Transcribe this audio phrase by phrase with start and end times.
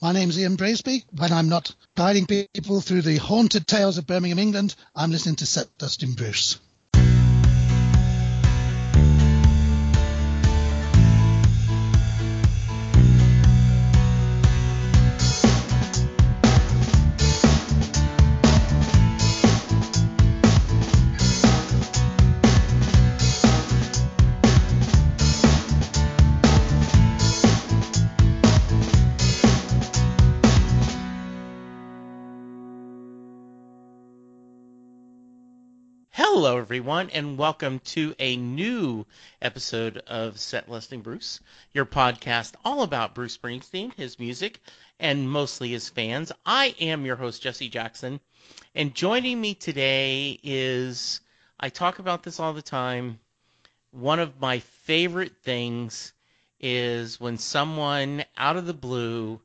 [0.00, 1.04] My name's Ian Braisby.
[1.10, 5.46] When I'm not guiding people through the haunted tales of Birmingham, England, I'm listening to
[5.46, 6.60] Set Listing Bruce.
[36.68, 39.06] Everyone, and welcome to a new
[39.40, 41.40] episode of Set Listing Bruce,
[41.72, 44.60] your podcast all about Bruce Springsteen, his music,
[45.00, 46.30] and mostly his fans.
[46.44, 48.20] I am your host, Jesse Jackson,
[48.74, 51.22] and joining me today is,
[51.58, 53.18] I talk about this all the time,
[53.90, 56.12] one of my favorite things
[56.60, 59.40] is when someone out of the blue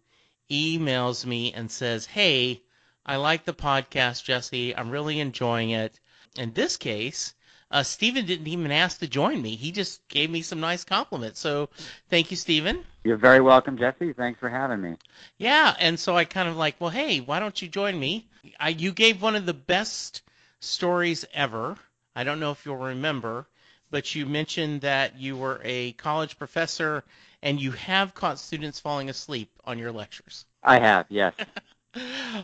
[0.52, 2.64] emails me and says, Hey,
[3.06, 4.76] I like the podcast, Jesse.
[4.76, 6.02] I'm really enjoying it
[6.38, 7.34] in this case,
[7.72, 9.56] uh, Stephen didn't even ask to join me.
[9.56, 11.40] He just gave me some nice compliments.
[11.40, 11.70] So
[12.10, 12.86] thank you, Stephen.
[13.04, 14.14] You're very welcome, Jesse.
[14.14, 14.96] Thanks for having me.
[15.38, 18.28] Yeah, and so I kind of like, well, hey, why don't you join me?
[18.60, 20.22] I, you gave one of the best
[20.60, 21.76] stories ever.
[22.16, 23.48] I don't know if you'll remember,
[23.90, 27.04] but you mentioned that you were a college professor
[27.42, 30.46] and you have caught students falling asleep on your lectures.
[30.64, 31.34] I have, yes.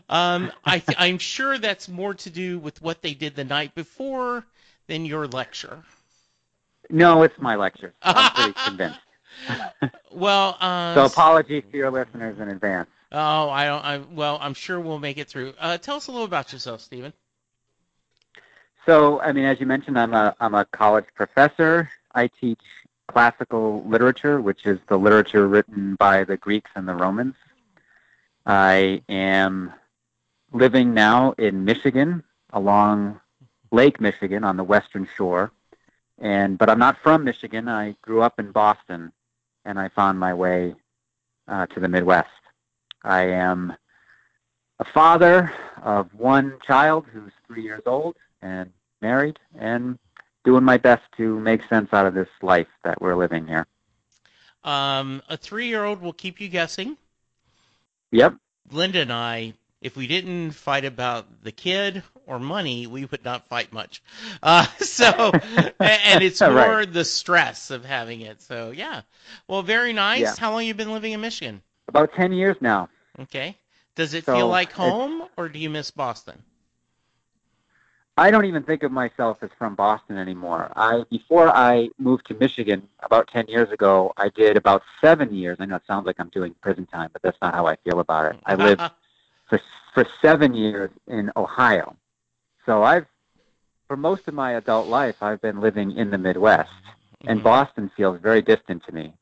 [0.10, 3.74] um, I th- I'm sure that's more to do with what they did the night
[3.76, 4.46] before
[4.88, 5.84] than your lecture.
[6.90, 7.94] No, it's my lecture.
[8.02, 9.00] I'm pretty convinced.
[10.12, 12.90] well, uh, so apologies to your listeners in advance.
[13.12, 13.86] Oh, I don't.
[13.86, 15.54] I, well, I'm sure we'll make it through.
[15.60, 17.14] Uh, tell us a little about yourself, Stephen.
[18.86, 21.90] So, I mean, as you mentioned, I'm a I'm a college professor.
[22.14, 22.62] I teach
[23.08, 27.36] classical literature, which is the literature written by the Greeks and the Romans.
[28.46, 29.74] I am
[30.52, 32.24] living now in Michigan,
[32.54, 33.20] along
[33.72, 35.52] Lake Michigan on the western shore.
[36.18, 37.68] And but I'm not from Michigan.
[37.68, 39.12] I grew up in Boston,
[39.66, 40.76] and I found my way
[41.48, 42.30] uh, to the Midwest.
[43.04, 43.74] I am
[44.80, 48.72] a father of one child who's three years old and
[49.02, 49.98] married, and
[50.44, 53.66] doing my best to make sense out of this life that we're living here.
[54.64, 56.98] Um, a three-year-old will keep you guessing.
[58.12, 58.36] Yep.
[58.72, 63.48] Linda and I, if we didn't fight about the kid or money, we would not
[63.48, 64.02] fight much.
[64.44, 65.32] Uh, so,
[65.80, 66.94] and it's more right.
[66.94, 68.42] the stress of having it.
[68.42, 69.02] So, yeah.
[69.48, 70.22] Well, very nice.
[70.22, 70.36] Yeah.
[70.38, 71.62] How long you been living in Michigan?
[71.88, 72.90] About 10 years now.
[73.20, 73.58] Okay.
[73.96, 76.42] Does it so feel like home or do you miss Boston?
[78.20, 80.74] I don't even think of myself as from Boston anymore.
[80.76, 85.56] I before I moved to Michigan about 10 years ago, I did about 7 years.
[85.62, 88.02] I know it sounds like I'm doing prison time, but that's not how I feel
[88.02, 88.40] about it.
[88.46, 88.82] I lived
[89.50, 89.62] for
[89.94, 91.96] for 7 years in Ohio.
[92.66, 93.06] So I've
[93.88, 97.30] for most of my adult life I've been living in the Midwest, mm-hmm.
[97.30, 99.14] and Boston feels very distant to me.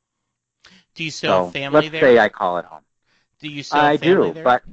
[0.95, 2.01] Do you still so have family let's there?
[2.01, 2.81] Let's say I call it home.
[3.41, 4.43] Do you still I do, there?
[4.43, 4.63] but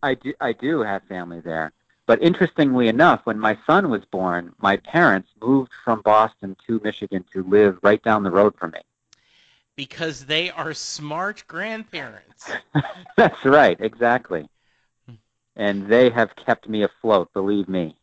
[0.00, 1.72] I do I do have family there.
[2.06, 7.24] But interestingly enough, when my son was born, my parents moved from Boston to Michigan
[7.32, 8.80] to live right down the road from me.
[9.74, 12.52] Because they are smart grandparents.
[13.16, 14.48] That's right, exactly.
[15.56, 17.96] And they have kept me afloat, believe me.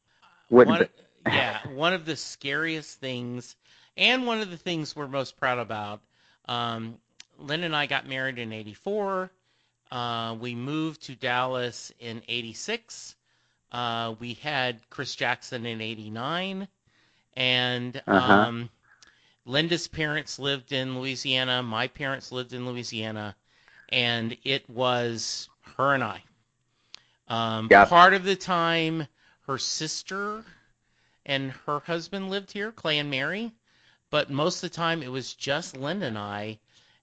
[0.50, 0.90] Wouldn't one,
[1.28, 3.56] yeah, one of the scariest things,
[3.98, 6.02] and one of the things we're most proud about.
[6.48, 6.98] Um,
[7.38, 9.32] Lynn and I got married in '84.
[9.92, 13.16] Uh, we moved to Dallas in '86
[13.72, 16.68] uh, we had Chris Jackson in '89,
[17.36, 18.34] and uh-huh.
[18.34, 18.70] um,
[19.46, 21.64] Linda's parents lived in Louisiana.
[21.64, 23.36] My parents lived in Louisiana,
[23.90, 26.24] and it was her and I.
[27.28, 27.70] Um.
[27.70, 29.08] Part of the time,
[29.48, 30.44] her sister
[31.26, 33.52] and her husband lived here, Clay and Mary,
[34.10, 36.60] but most of the time it was just Linda and I,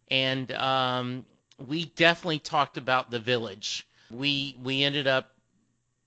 [0.09, 1.25] and um,
[1.67, 3.87] we definitely talked about the village.
[4.11, 5.33] We we ended up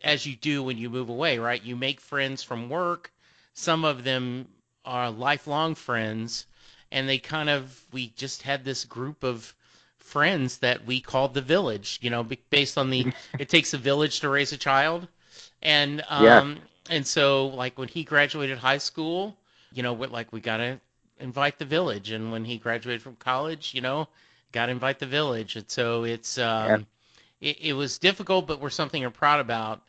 [0.04, 1.62] as you do when you move away, right?
[1.62, 3.12] You make friends from work.
[3.54, 4.48] Some of them
[4.86, 6.46] are lifelong friends,
[6.92, 9.54] and they kind of we just had this group of
[9.98, 12.00] friends that we called the village.
[12.02, 15.08] You know, based on the it takes a village to raise a child,
[15.62, 16.56] and um, yeah.
[16.90, 19.38] and so like when he graduated high school,
[19.74, 20.80] you know, like we gotta
[21.20, 24.08] invite the village, and when he graduated from college, you know,
[24.52, 26.88] gotta invite the village, and so it's um,
[27.40, 27.50] yeah.
[27.50, 29.82] it, it was difficult, but we're something we're proud about.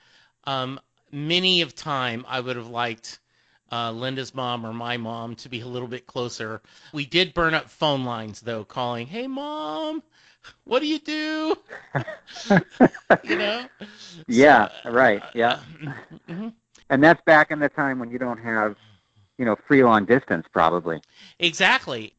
[0.45, 0.81] Um,
[1.11, 3.19] many of time I would have liked
[3.73, 6.61] uh, Linda's mom or my mom to be a little bit closer.
[6.93, 10.03] We did burn up phone lines though, calling, "Hey mom,
[10.65, 11.57] what do you do?
[13.23, 13.69] you know?
[14.27, 15.61] Yeah, So, right, uh, yeah.
[16.29, 16.53] mhm.
[16.91, 18.77] And that's back in the time when you don't have,
[19.39, 21.01] you know, free long distance probably.
[21.39, 22.15] Exactly.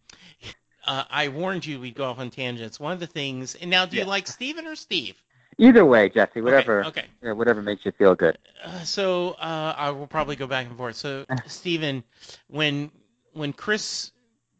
[0.86, 2.80] Uh, I warned you we'd go off on tangents.
[2.80, 5.22] One of the things, and now do you like Steven or Steve?
[5.58, 7.06] Either way, Jesse, Okay, whatever Okay.
[7.22, 8.38] yeah, whatever makes you feel good.
[8.64, 10.96] Uh, so uh, I will probably go back and forth.
[10.96, 12.04] So Stephen,
[12.48, 12.92] when
[13.34, 14.12] when Chris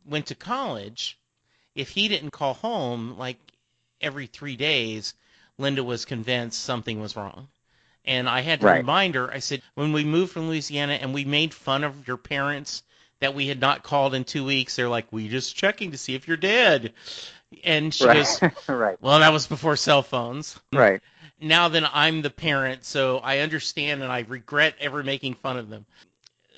[0.06, 1.18] went to college,
[1.76, 3.38] if he didn't call home like
[4.02, 5.14] every three days,
[5.58, 7.48] Linda was convinced something was wrong.
[8.06, 8.78] And I had to Right.
[8.78, 9.32] remind her.
[9.32, 12.84] I said, when we moved from Louisiana and we made fun of your parents
[13.20, 16.16] that we had not called in two weeks, they're like, "We just checking to see
[16.16, 16.94] if you're dead."
[17.64, 18.16] And she right.
[18.16, 19.02] goes, right.
[19.02, 21.02] "Well, that was before cell phones." Right.
[21.40, 25.70] now then I'm the parent, so I understand and I regret ever making fun of
[25.70, 25.86] them.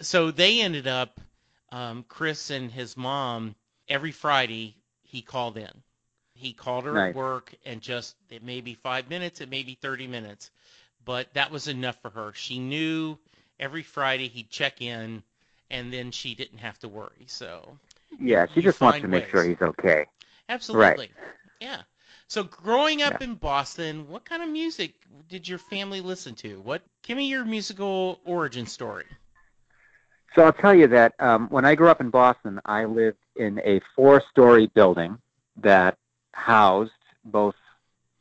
[0.01, 1.19] So they ended up,
[1.71, 3.55] um, Chris and his mom,
[3.89, 5.83] every Friday he called in.
[6.33, 7.09] He called her Nice.
[7.09, 10.51] at work and just, it may be five minutes, it may be 30 minutes,
[11.05, 12.33] but that was enough for her.
[12.33, 13.17] She knew
[13.59, 15.23] every Friday he'd check in
[15.69, 17.25] and then she didn't have to worry.
[17.27, 17.77] So
[18.19, 20.05] Yeah, she just wants to make sure he's okay.
[20.49, 21.11] Absolutely.
[21.59, 21.83] Yeah.
[22.27, 23.21] So growing up Yeah.
[23.21, 24.95] in Boston, what kind of music
[25.27, 26.59] did your family listen to?
[26.61, 29.05] What give me your musical origin story.
[30.35, 33.59] So I'll tell you that um, when I grew up in Boston, I lived in
[33.59, 35.17] a four-story building
[35.57, 35.97] that
[36.33, 36.91] housed
[37.25, 37.55] both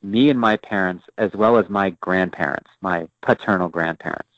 [0.02, 4.28] me and my parents, as well as my grandparents, my paternal grandparents.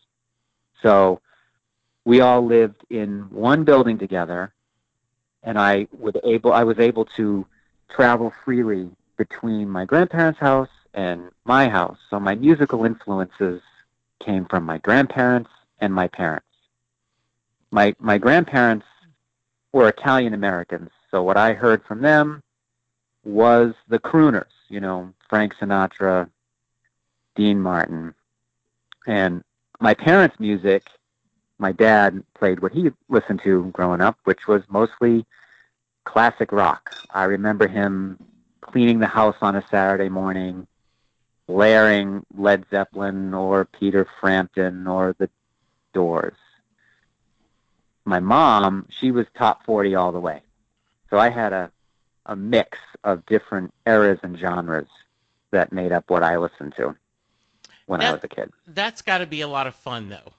[0.82, 1.20] So
[2.04, 4.52] we all lived in one building together,
[5.42, 7.46] and I would able I was able to
[7.90, 11.98] travel freely between my grandparents' house and my house.
[12.10, 13.62] So my musical influences
[14.20, 15.50] came from my grandparents
[15.80, 16.46] and my parents
[17.70, 18.86] my my grandparents
[19.72, 22.42] were Italian Americans, so what I heard from them
[23.24, 26.30] was the crooners, you know, Frank Sinatra,
[27.34, 28.14] Dean Martin,
[29.06, 29.42] and
[29.80, 30.86] my parents' music.
[31.58, 35.24] My dad played what he listened to growing up, which was mostly
[36.06, 36.90] classic rock.
[37.10, 38.18] I remember him
[38.62, 40.66] cleaning the house on a Saturday morning,
[41.46, 45.28] blaring Led Zeppelin or Peter Frampton or the
[45.92, 46.34] Doors
[48.06, 50.40] my mom, she was top 40 all the way.
[51.10, 51.70] So I had a,
[52.24, 54.88] a mix of different eras and genres
[55.50, 56.96] that made up what I listened to
[57.86, 58.50] when I was a kid.
[58.66, 60.32] That's got to be a lot of fun though.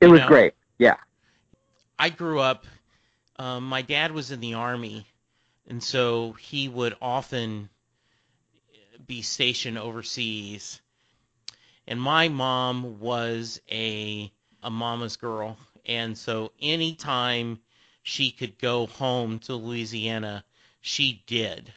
[0.00, 0.28] It you was know.
[0.28, 0.54] great.
[0.78, 0.96] Yeah.
[1.98, 2.66] I grew up.
[3.38, 5.06] Um, my dad was in the army,
[5.66, 7.68] and so he would often
[9.06, 10.80] be stationed overseas.
[11.86, 14.30] And my mom was a
[14.62, 15.56] a mama's girl,
[15.86, 17.60] and so anytime
[18.02, 20.44] she could go home to Louisiana,
[20.80, 21.72] she did.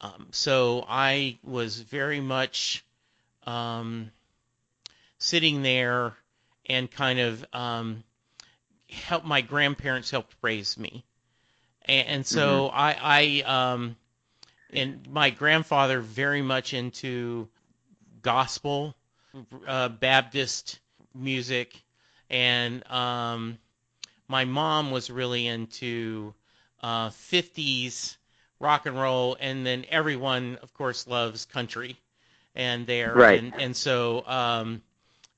[0.00, 2.84] Um, so I was very much
[3.46, 4.10] um,
[5.18, 6.14] sitting there
[6.66, 8.04] and kind of um,
[8.90, 11.04] help my grandparents helped raise me,
[11.86, 12.96] and, and so I,
[13.46, 13.96] I um,
[14.70, 17.48] and my grandfather very much into
[18.22, 18.94] gospel,
[19.66, 20.80] uh, Baptist
[21.14, 21.82] music,
[22.30, 23.58] and um,
[24.28, 26.34] my mom was really into
[26.82, 28.18] uh, 50s
[28.60, 31.96] rock and roll, and then everyone, of course, loves country,
[32.54, 33.40] and there, Right.
[33.40, 34.82] and and so um,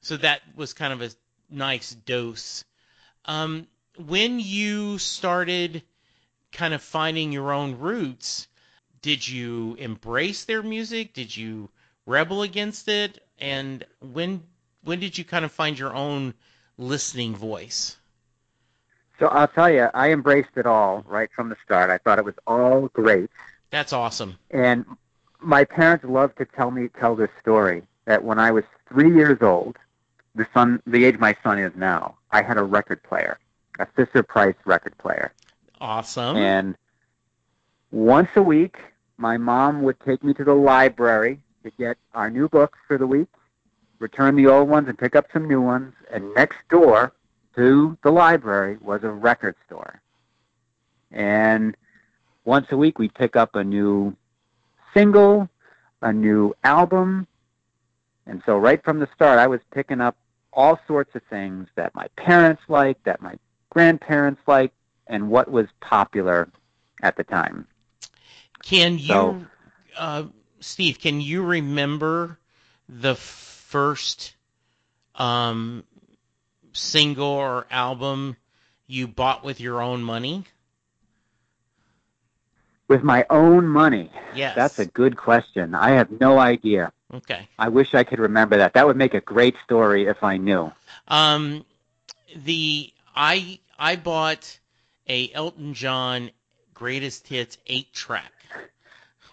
[0.02, 1.10] so that was kind of a
[1.50, 2.64] nice dose.
[3.24, 5.82] Um, when you started
[6.52, 8.48] kind of finding your own roots,
[9.00, 11.12] did you embrace their music?
[11.12, 11.70] Did you
[12.06, 13.26] rebel against it?
[13.38, 14.44] And when
[14.84, 16.34] when did you kind of find your own
[16.76, 17.96] listening voice?
[19.18, 21.90] So I'll tell you, I embraced it all right from the start.
[21.90, 23.30] I thought it was all great.
[23.70, 24.36] That's awesome.
[24.50, 24.84] And
[25.40, 29.38] my parents loved to tell me tell this story that when I was three years
[29.40, 29.76] old,
[30.34, 33.38] the son the age my son is now, I had a record player,
[33.78, 35.32] a Fisher Price record player.
[35.80, 36.36] Awesome.
[36.36, 36.76] And
[37.90, 38.78] once a week,
[39.18, 43.06] my mom would take me to the library to get our new books for the
[43.06, 43.28] week,
[43.98, 45.94] return the old ones, and pick up some new ones.
[46.10, 47.12] And next door
[47.56, 50.00] to the library was a record store.
[51.10, 51.76] And
[52.44, 54.16] once a week, we'd pick up a new
[54.94, 55.48] single,
[56.00, 57.26] a new album.
[58.26, 60.16] And so, right from the start, I was picking up
[60.52, 63.36] all sorts of things that my parents liked, that my
[63.70, 64.74] grandparents liked,
[65.06, 66.48] and what was popular
[67.02, 67.66] at the time.
[68.62, 69.46] Can you, So-
[69.96, 70.24] uh,
[70.60, 70.98] Steve?
[71.00, 72.38] Can you remember
[72.88, 74.34] the first
[75.14, 75.84] um,
[76.72, 78.36] single or album
[78.86, 80.44] you bought with your own money?
[82.92, 84.10] With my own money.
[84.34, 84.54] Yes.
[84.54, 85.74] That's a good question.
[85.74, 86.92] I have no idea.
[87.14, 87.48] Okay.
[87.58, 88.74] I wish I could remember that.
[88.74, 90.70] That would make a great story if I knew.
[91.08, 91.64] Um,
[92.36, 94.58] the I I bought
[95.08, 96.32] a Elton John
[96.74, 98.32] greatest hits eight track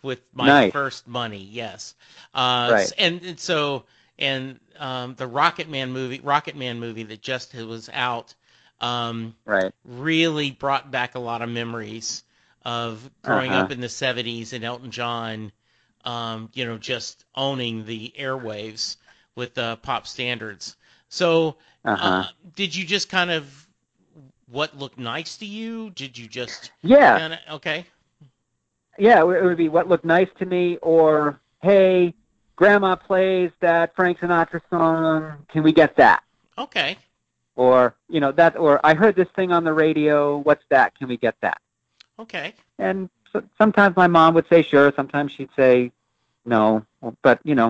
[0.04, 0.72] with my Nice.
[0.72, 1.44] first money.
[1.44, 1.96] Yes.
[2.34, 2.94] Uh, Right.
[2.98, 3.84] And, and so
[4.18, 8.34] and um, the Rocket Man movie, Rocket Man movie that just was out,
[8.80, 9.74] um, Right.
[9.84, 12.24] really brought back a lot of memories
[12.66, 13.63] of growing Uh-huh.
[13.63, 15.51] up in the 70s and Elton John,
[16.06, 18.98] um, you know, just owning the airwaves
[19.36, 20.75] with uh, pop standards.
[21.10, 22.08] So, Uh-huh.
[22.08, 23.68] uh, did you just kind of
[24.48, 25.92] what looked nice to you?
[25.92, 27.18] Did you just yeah.
[27.20, 27.86] kind of okay?
[28.98, 32.13] Yeah, it would be what looked nice to me, or hey,
[32.56, 35.46] Grandma plays that Frank Sinatra song.
[35.50, 36.24] Can we get that?
[36.58, 36.98] Okay.
[37.56, 40.38] Or you know that, or I heard this thing on the radio.
[40.39, 40.96] What's that?
[40.98, 41.62] Can we get that?
[42.20, 42.54] Okay.
[42.78, 44.92] And so, sometimes my mom would say sure.
[44.96, 45.92] Sometimes she'd say
[46.46, 46.86] no.
[47.22, 47.70] But you know,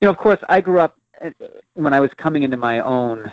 [0.00, 1.30] you know, of course, I grew up uh,
[1.74, 3.32] when I was coming into my own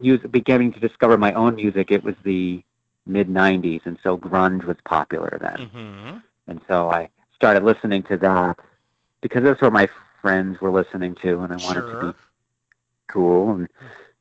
[0.00, 1.90] music, beginning to discover my own music.
[1.90, 2.62] It was the
[3.06, 5.68] mid '90s, and so grunge was popular then.
[5.68, 6.16] Mm-hmm.
[6.46, 8.58] And so I started listening to that
[9.20, 9.88] because that's what my
[10.22, 12.18] friends were listening to, and I wanted to be
[13.08, 13.68] cool, and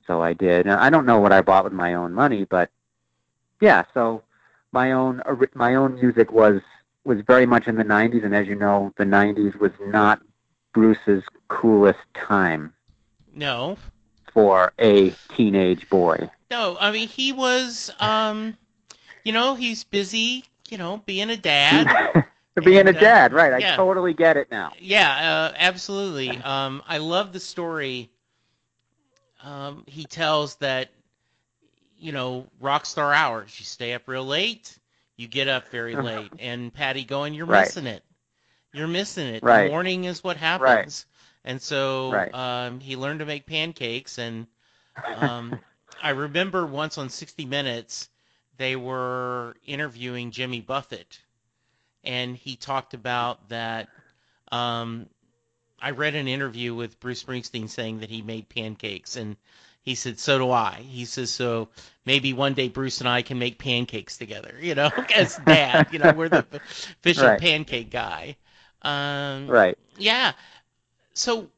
[0.05, 0.65] so I did.
[0.65, 2.69] And I don't know what I bought with my own money, but
[3.61, 3.83] yeah.
[3.93, 4.23] So
[4.73, 5.21] my own
[5.55, 6.61] my own music was
[7.05, 10.21] was very much in the '90s, and as you know, the '90s was not
[10.73, 12.73] Bruce's coolest time
[13.33, 13.77] No.
[14.33, 16.29] for a teenage boy.
[16.51, 18.57] No, I mean he was um
[19.23, 21.97] you know, he's busy, you know, being a dad.
[22.63, 23.53] Being And, a uh, dad, right?
[23.53, 23.73] yeah.
[23.73, 24.73] I totally get it now.
[24.79, 26.37] Yeah, uh, absolutely.
[26.43, 28.09] Um, I love the story.
[29.43, 30.91] Um, he tells that,
[32.03, 33.59] you know, rock star hours.
[33.59, 34.77] You stay up real late,
[35.17, 37.73] you get up very late, and Patti going, you're Right.
[37.73, 38.03] missing it.
[38.73, 39.43] You're missing it.
[39.43, 39.51] Right.
[39.51, 41.05] The morning is what happens.
[41.45, 42.33] And so Right.
[42.33, 44.47] um, he learned to make pancakes, and
[45.11, 45.61] um,
[46.01, 48.09] I remember once on 60 Minutes,
[48.57, 51.21] they were interviewing Jimmy Buffett,
[52.03, 53.89] and he talked about that.
[54.51, 55.09] Um,
[55.79, 59.37] I read an interview with Bruce Springsteen saying that he made pancakes, and
[59.83, 61.69] he said, "So do I." He says, "So
[62.05, 65.99] maybe one day Bruce and I can make pancakes together." You know, as dad, you
[65.99, 67.43] know, we're the official Right.
[67.43, 68.37] pancake guy.
[68.83, 69.77] Um, Right.
[69.97, 70.33] yeah.
[71.13, 71.49] So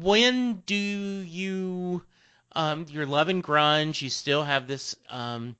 [0.00, 2.02] when do you
[2.54, 5.56] um you're loving grunge, you still have this um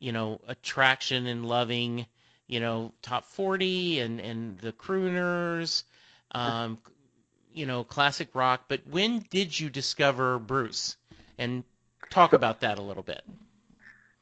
[0.00, 2.06] you know, attraction and loving,
[2.46, 5.84] you know, top 40 and and the crooners,
[6.32, 6.78] um
[7.52, 10.96] you know, classic rock, but when did you discover Bruce?
[11.38, 11.64] And
[12.10, 13.22] talk about that a little bit.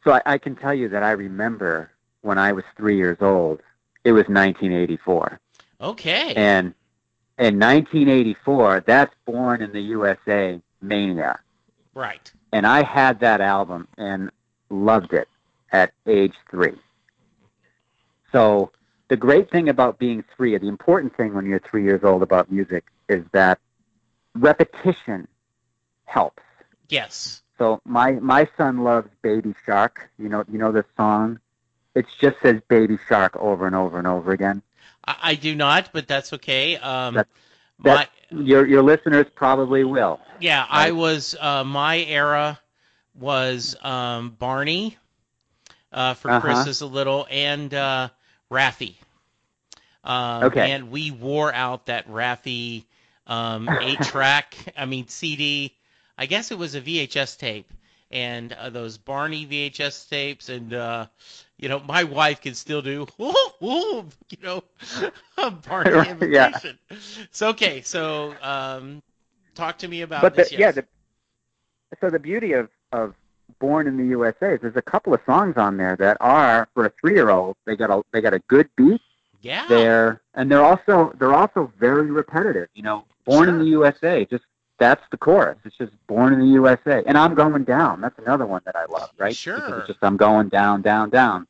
[0.05, 1.91] So I, I can tell you that I remember
[2.23, 3.61] when I was three years old.
[4.05, 5.41] It was 1984,
[5.81, 6.35] Okay.
[6.37, 6.75] and
[7.39, 11.41] in 1984, that's Born in the USA Mania,
[11.95, 12.31] right.
[12.53, 14.31] and I had that album and
[14.69, 15.27] loved it
[15.73, 16.79] at age three.
[18.31, 18.73] So
[19.09, 22.53] the great thing about being three, the important thing when you're three years old about
[22.53, 23.59] music, is that
[24.35, 25.27] repetition
[26.05, 26.43] helps.
[26.89, 27.43] Yes.
[27.59, 30.11] So my my son loves Baby Shark.
[30.19, 31.39] You know you know this song.
[31.95, 34.63] It just says Baby Shark over and over and over again.
[35.05, 36.77] I, I do not, but that's okay.
[36.77, 37.29] Um That-
[37.79, 40.21] my Your your listeners probably will.
[40.41, 42.59] Yeah, I was uh, my era
[43.15, 44.97] was um, Barney
[45.93, 46.41] uh, for Uh-huh.
[46.41, 48.09] Chris's a little and uh,
[48.51, 48.97] Raffi.
[50.03, 50.71] Um, Okay.
[50.73, 52.85] And we wore out that Raffi
[53.27, 54.57] um, eight track.
[54.77, 55.75] I mean CD.
[56.17, 57.71] I guess it was a VHS tape,
[58.11, 61.07] and uh, those Barney VHS tapes, and uh,
[61.59, 64.63] you know my wife can still do, woo, woo, you know,
[65.69, 66.49] Barney Right, yeah.
[66.49, 66.79] imitation.
[67.31, 69.03] So okay, so um,
[69.55, 70.53] talk to me about but the, this.
[70.53, 70.85] yeah, the,
[72.01, 73.15] so the beauty of of
[73.59, 76.87] Born in the USA is there's a couple of songs on there that are for
[76.87, 77.57] a three year old.
[77.67, 79.01] They got a they got a good beat
[79.43, 79.67] yeah.
[79.69, 82.69] there, and they're also they're also very repetitive.
[82.75, 84.45] You know, Born in the USA, just
[84.85, 85.57] that's the chorus.
[85.65, 88.03] It's just Born in the USA, and I'm going down.
[88.03, 89.35] That's another one that I love, right?
[89.35, 89.57] Sure.
[89.57, 91.47] Because it's just I'm going down, down, down.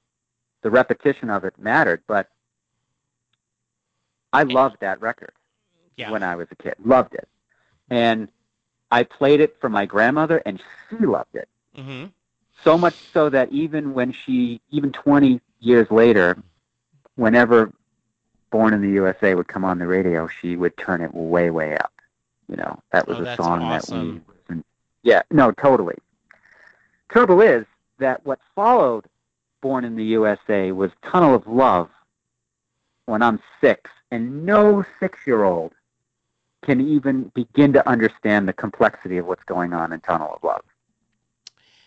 [0.63, 2.29] The repetition of it mattered, but
[4.33, 5.33] I loved that record
[5.97, 6.11] yeah.
[6.11, 6.75] when I was a kid.
[6.85, 7.29] Loved it,
[7.91, 8.29] and
[8.91, 12.05] I played it for my grandmother, and she loved it hmm
[12.63, 16.41] so much so that even when she even 20 years later
[17.17, 17.73] whenever
[18.51, 21.77] born in the usa would come on the radio she would turn it way way
[21.77, 21.93] up
[22.49, 23.69] you know that was Oh, a song awesome.
[23.69, 24.65] that we listened
[25.03, 25.97] yeah no totally
[27.09, 27.65] trouble is
[27.99, 29.07] that what followed
[29.61, 31.89] born in the usa was tunnel of love
[33.07, 35.73] when I'm six, and no six-year-old
[36.65, 40.63] can even begin to understand the complexity of what's going on in Tunnel of Love.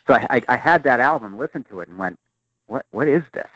[0.07, 2.19] So I, I, I had that album, listened to it, and went,
[2.67, 2.85] "What?
[2.91, 3.49] What is this?"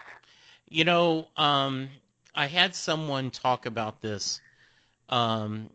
[0.70, 1.90] You know, um,
[2.36, 4.42] I had someone talk about this,
[5.10, 5.70] um,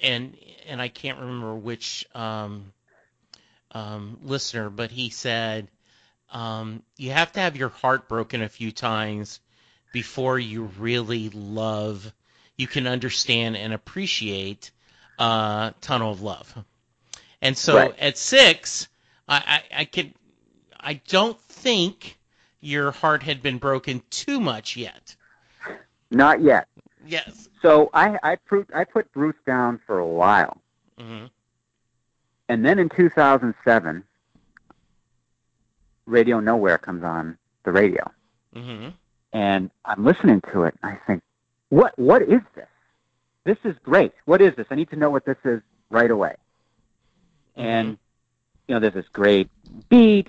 [0.00, 0.36] and
[0.66, 2.72] and I can't remember which um,
[3.72, 5.68] um, listener, but he said
[6.30, 9.40] um, you have to have your heart broken a few times
[9.92, 12.12] before you really love,
[12.56, 14.70] you can understand and appreciate
[15.18, 16.64] uh, Tunnel of Love.
[17.40, 17.94] And so Right.
[17.98, 18.88] at six,
[19.28, 20.12] I, I, I could,
[20.78, 22.18] I don't think
[22.60, 25.16] your heart had been broken too much yet.
[26.10, 26.66] Not yet.
[27.06, 27.47] Yes.
[27.62, 30.58] So I I put I put Bruce down for a while,
[30.98, 31.26] hmm
[32.50, 34.04] and then in 2007,
[36.06, 38.10] Radio Nowhere comes on the radio,
[38.54, 38.88] hmm
[39.32, 41.22] and I'm listening to it, and I think,
[41.70, 41.98] "What?
[41.98, 42.68] What is this?
[43.44, 44.12] This is great.
[44.24, 44.66] What is this?
[44.70, 45.60] I need to know what this is
[45.90, 46.36] right away."
[47.56, 47.98] And
[48.68, 49.50] you know, there's this great
[49.88, 50.28] beat,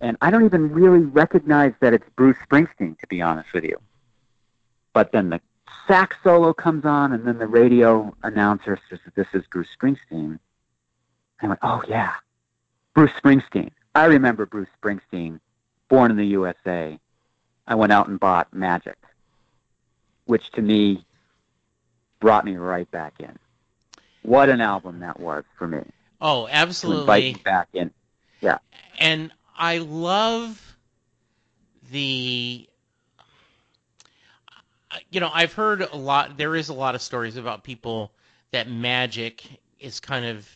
[0.00, 3.78] and I don't even really recognize that it's Bruce Springsteen, to be honest with you.
[4.92, 5.40] But then the
[5.86, 10.38] sax solo comes on, and then the radio announcer says that this is Bruce Springsteen.
[11.40, 12.12] I went, oh yeah,
[12.94, 13.70] Bruce Springsteen.
[13.94, 15.40] I remember Bruce Springsteen,
[15.88, 16.98] born in the USA.
[17.66, 18.96] I went out and bought Magic,
[20.26, 21.04] which to me
[22.20, 23.38] brought me right back in.
[24.22, 25.82] What an album that was for me
[26.20, 27.20] Oh, to invite absolutely.
[27.34, 27.90] me back in.
[28.40, 28.58] Yeah.
[28.98, 30.76] And I love
[31.90, 32.66] the
[35.10, 38.12] you know I've heard a lot there is a lot of stories about people
[38.50, 39.44] that magic
[39.78, 40.48] is kind of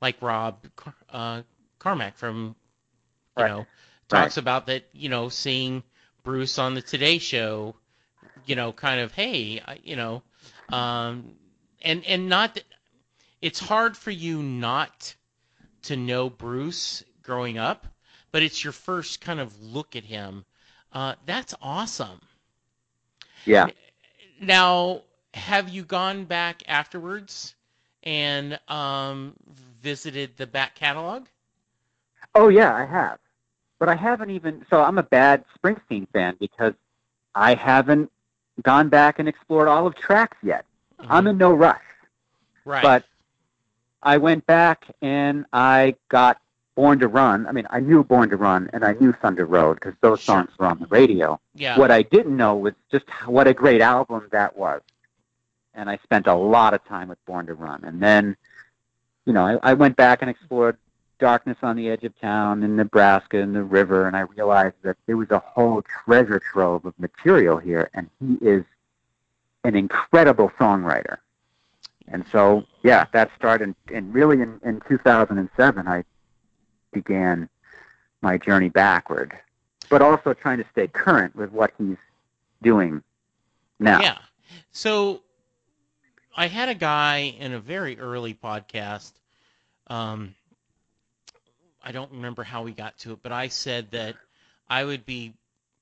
[0.00, 1.42] like Rob Car- uh,
[1.78, 2.56] Carmack from
[3.36, 3.46] you Right.
[3.46, 3.66] know
[4.08, 5.82] talks about that you know seeing
[6.22, 7.76] Bruce on the Today Show
[8.44, 10.22] you know kind of hey you know
[10.70, 11.34] um
[11.82, 12.64] and and not that
[13.40, 15.14] it's hard for you not
[15.82, 17.86] to know Bruce growing up,
[18.32, 20.44] but it's your first kind of look at him.
[20.92, 22.20] Uh, that's awesome.
[23.44, 23.66] Yeah.
[24.40, 25.02] Now,
[25.34, 27.54] have you gone back afterwards
[28.02, 29.34] and um,
[29.80, 31.26] visited the back catalog?
[32.34, 33.18] Oh yeah, I have.
[33.78, 36.74] But I haven't even so I'm a bad Springsteen fan because
[37.34, 38.10] I haven't
[38.62, 40.64] gone back and explored all of tracks yet.
[40.98, 41.82] I'm in no rush.
[42.64, 42.82] right.
[42.82, 43.04] But
[44.02, 46.40] I went back and I got
[46.74, 47.46] Born to Run.
[47.46, 50.36] I mean, I knew Born to Run and I knew Thunder Road because those Sure.
[50.44, 51.40] songs were on the radio.
[51.54, 51.78] yeah.
[51.78, 54.80] What I didn't know was just what a great album that was.
[55.74, 57.84] And I spent a lot of time with Born to Run.
[57.84, 58.36] And then,
[59.24, 60.76] you know, I, I went back and explored
[61.20, 64.96] Darkness on the Edge of Town in Nebraska and the river, and I realized that
[65.06, 68.64] there was a whole treasure trove of material here, and he is
[69.62, 71.18] an incredible songwriter.
[72.08, 76.04] And so, yeah, that started, and really in, in 2007, I
[76.94, 77.48] began
[78.22, 79.34] my journey backward,
[79.90, 81.98] but also trying to stay current with what he's
[82.62, 83.02] doing
[83.78, 84.00] now.
[84.00, 84.18] Yeah.
[84.72, 85.20] So
[86.34, 89.12] I had a guy in a very early podcast.
[89.88, 90.34] Um,
[91.82, 94.16] I don't remember how we got to it, but I said that
[94.68, 95.34] I would be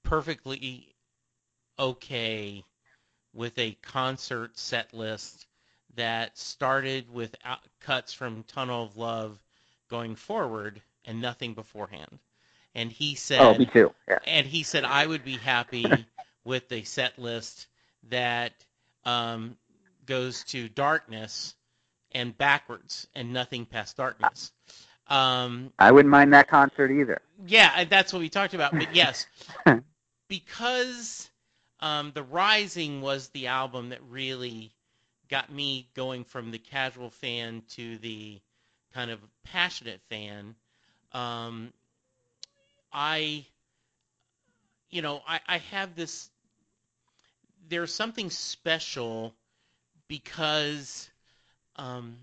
[0.03, 0.89] perfectly
[1.79, 2.65] okay
[3.33, 5.47] with a concert set list
[5.95, 7.37] that started with
[7.81, 9.39] cuts from Tunnel of Love
[9.89, 12.19] going forward and nothing beforehand.
[12.75, 13.93] And he said, Oh, me too.
[14.09, 14.19] Yeah.
[14.27, 16.07] and he said I would be happy
[16.45, 17.67] with a set list
[18.11, 18.53] that
[19.05, 19.57] um,
[20.07, 21.55] goes to darkness
[22.13, 24.53] and backwards and nothing past darkness.
[25.09, 27.21] Um, I wouldn't mind that concert either.
[27.47, 28.73] yeah, that's what we talked about.
[28.73, 29.27] But yes,
[30.29, 31.31] because
[31.81, 34.73] um, the Rising was the album that really
[35.29, 38.41] got me going from the casual fan to the
[38.95, 40.55] kind of passionate fan.
[41.13, 41.73] Um,
[42.93, 43.47] I,
[44.91, 46.31] you know, I, I have this.
[47.69, 49.35] There's something special
[50.09, 51.11] because
[51.77, 52.17] um,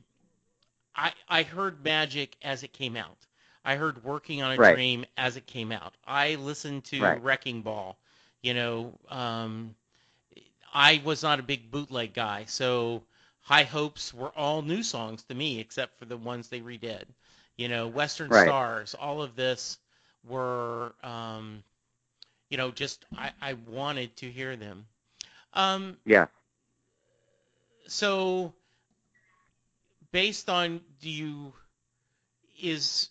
[0.95, 3.17] I I heard Magic as it came out.
[3.65, 4.59] I heard Working on a Right.
[4.59, 5.93] Dream as it came out.
[6.05, 7.21] I listened to Right.
[7.21, 7.97] Wrecking Ball.
[8.41, 9.75] You know, um,
[10.73, 13.03] I was not a big bootleg guy, so
[13.41, 17.05] High Hopes were all new songs to me, except for the ones they redid.
[17.59, 18.43] You know, Western Right.
[18.43, 19.79] Stars, all of this
[20.25, 21.61] were, um,
[22.49, 24.85] you know, just I, I wanted to hear them.
[25.53, 26.27] Um, Yeah.
[27.85, 28.53] so,
[30.13, 31.51] based on do you
[32.61, 33.09] is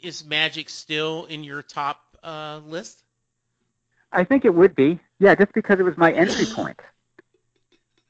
[0.00, 3.04] is Magic still in your top uh, list?
[4.10, 4.98] I think it would be.
[5.20, 6.80] Yeah, just because it was my entry point.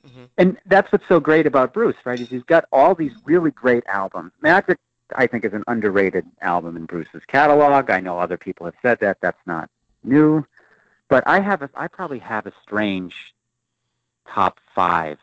[0.07, 0.25] Mm-hmm.
[0.39, 2.19] And that's what's so great about Bruce, right?
[2.19, 4.33] Is he's got all these really great albums.
[4.41, 4.79] Magic,
[5.15, 7.91] I think, is an underrated album in Bruce's catalog.
[7.91, 9.19] I know other people have said that.
[9.21, 9.71] That's not
[10.03, 10.47] new,
[11.09, 13.15] but I have a, I probably have a strange
[14.29, 15.19] top five.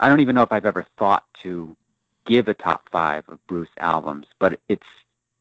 [0.00, 1.76] I don't even know if I've ever thought to
[2.26, 4.86] give a top five of Bruce albums, but it's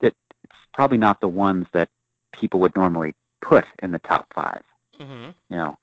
[0.01, 1.89] it, it's probably not the ones that
[2.31, 4.61] people would normally put in the top 5
[4.99, 5.29] mm-hmm.
[5.49, 5.77] You know,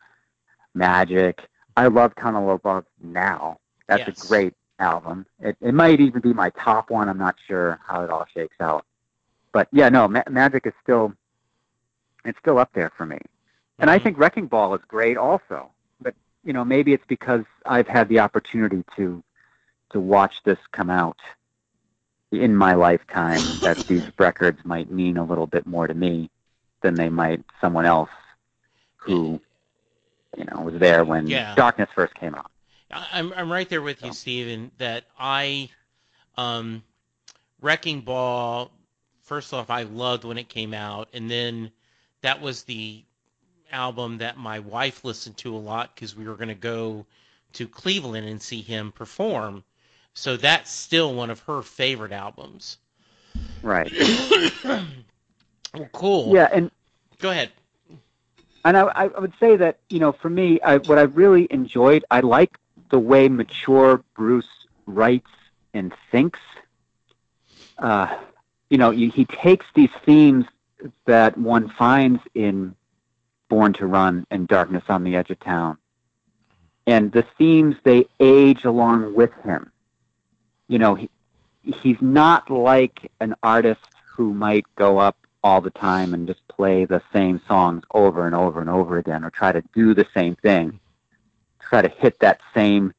[0.74, 1.40] Magic.
[1.76, 3.58] I love Tunnel of Love now.
[3.86, 4.24] That's yes.
[4.24, 5.26] a great album.
[5.40, 7.08] It, it might even be my top one.
[7.08, 8.84] I'm not sure how it all shakes out.
[9.52, 11.12] But yeah, no, Ma- Magic is still
[12.24, 13.18] it's still up there for me.
[13.78, 14.04] And I mm-hmm.
[14.04, 15.70] think Wrecking Ball is great also.
[16.00, 16.14] But
[16.44, 19.22] you know, maybe it's because I've had the opportunity to
[19.90, 21.18] to watch this come out
[22.30, 26.30] in my lifetime that these records might mean a little bit more to me
[26.82, 28.10] than they might someone else
[28.96, 29.40] who
[30.36, 31.54] you know was there when yeah.
[31.54, 32.50] Darkness first came out.
[32.90, 35.70] I'm I'm right there with you, Steven, that I
[36.36, 36.82] um
[37.60, 38.70] Wrecking Ball
[39.22, 41.70] first off I loved when it came out and then
[42.22, 43.04] that was the
[43.70, 47.04] album that my wife listened to a lot because we were going to go
[47.52, 49.64] to Cleveland and see him perform.
[50.14, 52.78] So that's still one of her favorite albums.
[53.62, 53.92] Right.
[54.64, 56.34] well, cool.
[56.34, 56.70] Yeah, and
[57.18, 57.50] go ahead.
[58.64, 62.04] And I, I would say that you know, for me, I, what I really enjoyed,
[62.10, 62.58] I like
[62.90, 64.48] the way mature Bruce
[64.86, 65.30] writes
[65.74, 66.40] and thinks.
[67.78, 68.16] Uh,
[68.70, 70.44] you know, he, takes these themes
[71.06, 72.74] that one finds in
[73.48, 75.78] Born to Run and Darkness on the Edge of Town,
[76.86, 79.70] and the themes they age along with him
[80.68, 81.10] you know, he,
[81.62, 86.84] he's not like an artist who might go up all the time and just play
[86.84, 90.36] the same songs over and over and over again or try to do the same
[90.36, 90.78] thing
[91.68, 92.92] try to hit that same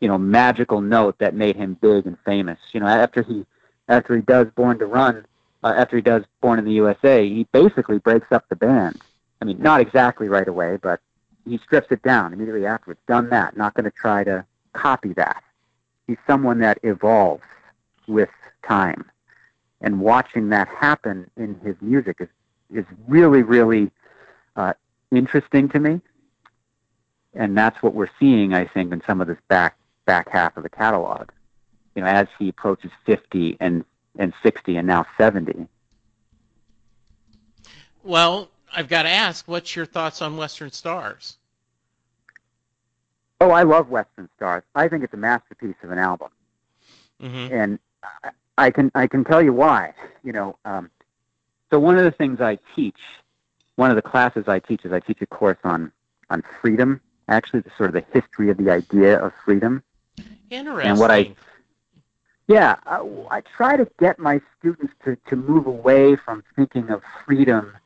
[0.00, 2.58] you know magical note that made him big and famous.
[2.72, 3.46] You know after he
[3.88, 5.26] after he does born to run
[5.62, 9.00] uh, after he does born in the usa he basically breaks up the band.
[9.40, 11.00] I mean not exactly right away but
[11.44, 13.00] he strips it down immediately afterwards.
[13.06, 13.56] Done that.
[13.56, 15.42] Not going to try to copy that.
[16.06, 17.42] He's someone that evolves
[18.06, 18.30] with
[18.66, 19.04] time.
[19.80, 22.28] And watching that happen in his music is,
[22.74, 23.90] is really, really
[24.56, 24.74] uh,
[25.10, 26.00] interesting to me.
[27.34, 30.62] And that's what we're seeing, I think, in some of this back back half of
[30.62, 31.30] the catalog.
[31.94, 33.84] You know, as he approaches 50 and,
[34.18, 35.66] and 60 and now 70.
[38.02, 41.36] Well, I've got to ask, what's your thoughts on Western Stars?
[43.40, 44.62] Oh, I love Western Stars.
[44.74, 46.28] I think it's a masterpiece of an album,
[47.22, 47.54] mm-hmm.
[47.54, 47.78] and
[48.58, 49.94] I can I can tell you why.
[50.22, 50.90] You know, um,
[51.70, 52.98] so one of the things I teach,
[53.76, 55.90] one of the classes I teach is I teach a course on
[56.28, 57.00] on freedom.
[57.30, 59.82] Actually, the sort of the history of the idea of freedom.
[60.50, 60.90] Interesting.
[60.90, 61.34] And what I
[62.48, 67.00] yeah, I, I try to get my students to, to move away from thinking of
[67.24, 67.76] freedom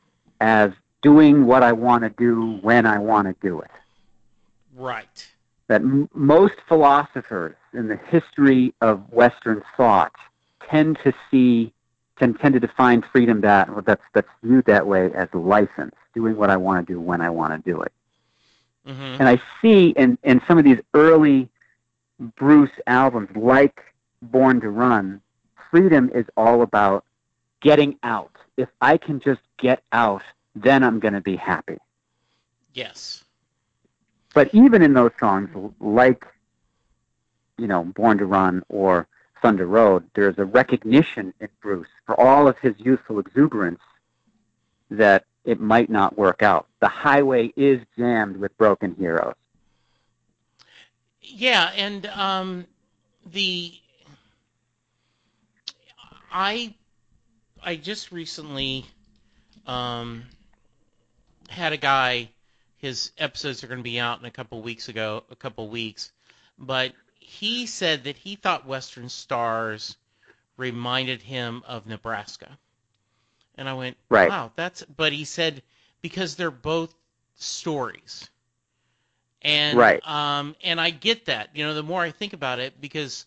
[0.41, 0.71] as
[1.03, 3.69] doing what I want to do when I want to do it.
[4.75, 5.27] Right
[5.67, 10.13] that m- most philosophers in the history of Western thought
[10.69, 11.71] tend to see
[12.17, 16.49] tend, tend to define freedom that that's that's viewed that way as license, doing what
[16.49, 17.91] I want to do when I want to do it.
[18.87, 19.21] Mm-hmm.
[19.21, 21.49] And I see in in some of these early
[22.19, 23.81] Bruce albums, like
[24.21, 25.21] Born to Run,
[25.71, 27.03] freedom is all about
[27.61, 28.31] getting out.
[28.57, 30.23] If I can just get out,
[30.55, 31.77] then I'm going to be happy.
[32.73, 33.23] Yes.
[34.33, 36.25] But even in those songs, like
[37.57, 39.07] you know, Born to Run or
[39.41, 43.81] Thunder Road, there's a recognition in Bruce for all of his youthful exuberance
[44.89, 46.67] that it might not work out.
[46.79, 49.35] The highway is jammed with broken heroes.
[51.21, 52.65] Yeah, and um,
[53.25, 53.73] the
[56.31, 56.73] I
[57.63, 58.85] I just recently
[59.65, 60.23] um,
[61.49, 62.29] had a guy
[62.77, 66.11] his episodes are going to be out in a couple weeks ago, a couple weeks,
[66.59, 69.97] but he said that he thought Western Stars
[70.57, 72.59] reminded him of Nebraska.
[73.57, 74.29] And I went, right.
[74.29, 74.83] wow, that's.
[74.83, 75.63] But he said
[76.01, 76.93] because they're both
[77.35, 78.29] stories.
[79.41, 80.05] And right.
[80.07, 81.49] um, and I get that.
[81.53, 83.25] You know, the more I think about it, because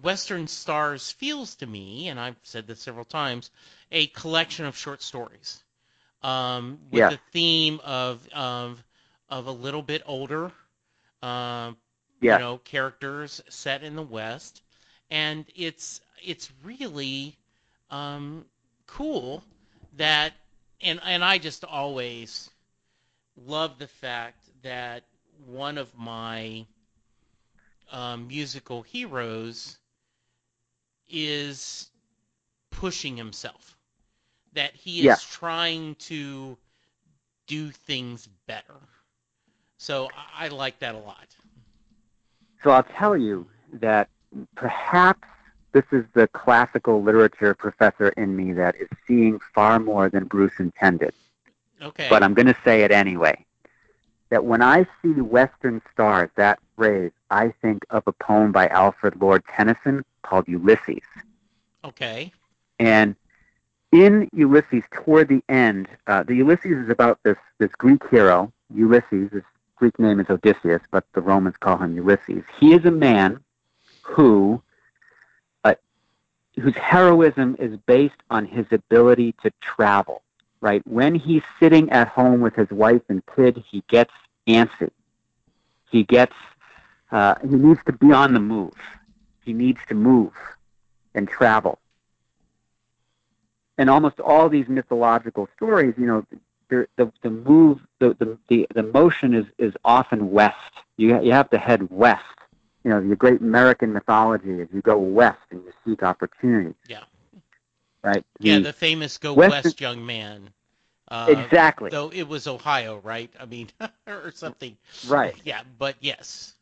[0.00, 3.50] Western Stars feels to me, and I've said this several times,
[3.92, 5.62] a collection of short stories
[6.22, 7.10] um, with yeah.
[7.10, 8.82] the theme of of
[9.28, 10.52] of a little bit older,
[11.22, 11.72] uh,
[12.20, 12.34] yeah.
[12.34, 14.62] you know, characters set in the West,
[15.10, 17.36] and it's it's really
[17.90, 18.44] um,
[18.86, 19.42] cool
[19.98, 20.34] that,
[20.80, 22.50] and and I just always
[23.36, 25.04] love the fact that
[25.46, 26.66] one of my
[27.92, 29.78] um, musical heroes
[31.08, 31.90] is
[32.70, 33.76] pushing himself.
[34.54, 35.18] That he is Yeah.
[35.22, 36.58] trying to
[37.46, 38.80] do things better.
[39.78, 41.36] So I, I like that a lot.
[42.62, 44.08] So I'll tell you that
[44.56, 45.26] perhaps
[45.72, 50.58] this is the classical literature professor in me that is seeing far more than Bruce
[50.58, 51.12] intended.
[51.80, 52.06] Okay.
[52.08, 53.44] But I'm going to say it anyway.
[54.30, 59.20] That when I see Western stars, that phrase, I think of a poem by Alfred
[59.20, 61.02] Lord Tennyson called Ulysses.
[61.84, 62.32] okay.
[62.78, 63.16] And
[63.90, 69.30] in Ulysses, toward the end, uh, the Ulysses is about this, this Greek hero, Ulysses.
[69.32, 69.42] His
[69.76, 72.44] Greek name is Odysseus, but the Romans call him Ulysses.
[72.60, 73.40] He is a man
[74.02, 74.62] who,
[76.58, 80.22] whose heroism is based on his ability to travel.
[80.60, 80.84] Right?
[80.86, 84.12] When he's sitting at home with his wife and kid, he gets
[84.48, 84.90] antsy.
[85.90, 86.34] He gets,
[87.12, 88.74] uh, he needs to be on the move.
[89.44, 90.32] He needs to move
[91.14, 91.78] and travel
[93.78, 96.26] and almost all these mythological stories, you know,
[96.68, 100.56] the the, the move, the, the the the motion is is often west.
[100.96, 102.24] You you have to head west.
[102.88, 106.74] You know, your great American mythology is you go west and you seek opportunity.
[106.88, 107.04] Yeah.
[108.02, 108.24] Right.
[108.40, 110.48] Yeah, The- famous "Go Western- West, young man."
[111.10, 111.90] Uh, exactly.
[111.90, 113.30] Though it was Ohio, right?
[113.38, 113.68] I mean,
[114.08, 114.74] or something.
[115.06, 115.34] right.
[115.44, 116.54] Yeah, but yes.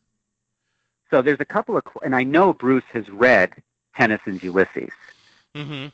[1.09, 3.53] So there's a couple of, and I know Bruce has read
[3.95, 4.91] Tennyson's Ulysses
[5.55, 5.87] hmm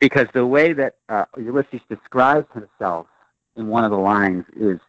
[0.00, 3.06] because the way that uh, Ulysses describes himself
[3.54, 4.80] in one of the lines is,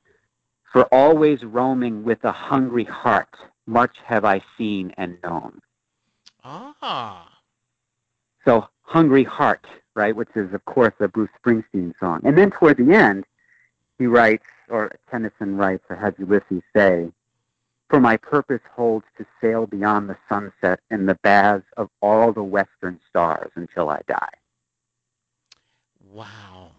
[0.73, 3.35] "For always roaming with a hungry heart,
[3.67, 5.61] much have I seen and known."
[6.43, 7.39] Ah.
[8.45, 12.21] So hungry heart, right, which is of course a Bruce Springsteen song.
[12.23, 13.25] And then toward the end,
[13.99, 17.11] he writes, or Tennyson writes, or has Ulysses say,
[17.89, 22.43] "For my purpose holds to sail beyond the sunset in the baths of all the
[22.43, 24.33] western stars until I die."
[26.09, 26.71] Wow.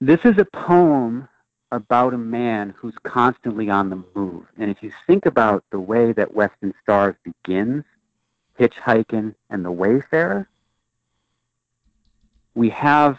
[0.00, 1.28] This is a poem
[1.72, 4.44] about a man who's constantly on the move.
[4.58, 7.84] And if you think about the way that Western Stars begins,
[8.60, 10.46] Hitchhiking and The Wayfarer,
[12.54, 13.18] we have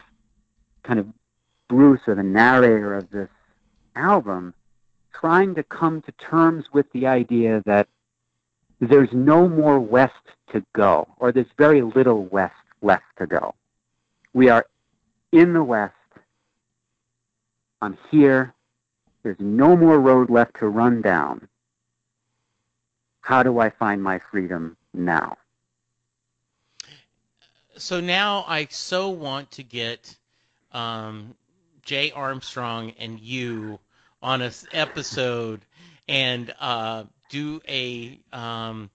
[0.83, 1.07] kind of
[1.67, 3.29] Bruce, or the narrator of this
[3.95, 4.53] album,
[5.11, 7.87] trying to come to terms with the idea that
[8.79, 10.13] there's no more west
[10.51, 13.55] to go, or there's very little west left to go.
[14.33, 14.67] We are
[15.31, 15.95] in the west.
[17.84, 18.54] I'm here.
[19.24, 21.50] There's no more road left to run down.
[23.22, 25.38] How do I find my freedom now?
[27.78, 30.15] So now I so want to get
[30.72, 31.36] um,
[31.84, 33.80] Jay Armstrong and you
[34.22, 35.65] on a s- episode
[36.08, 38.89] and uh, do a um,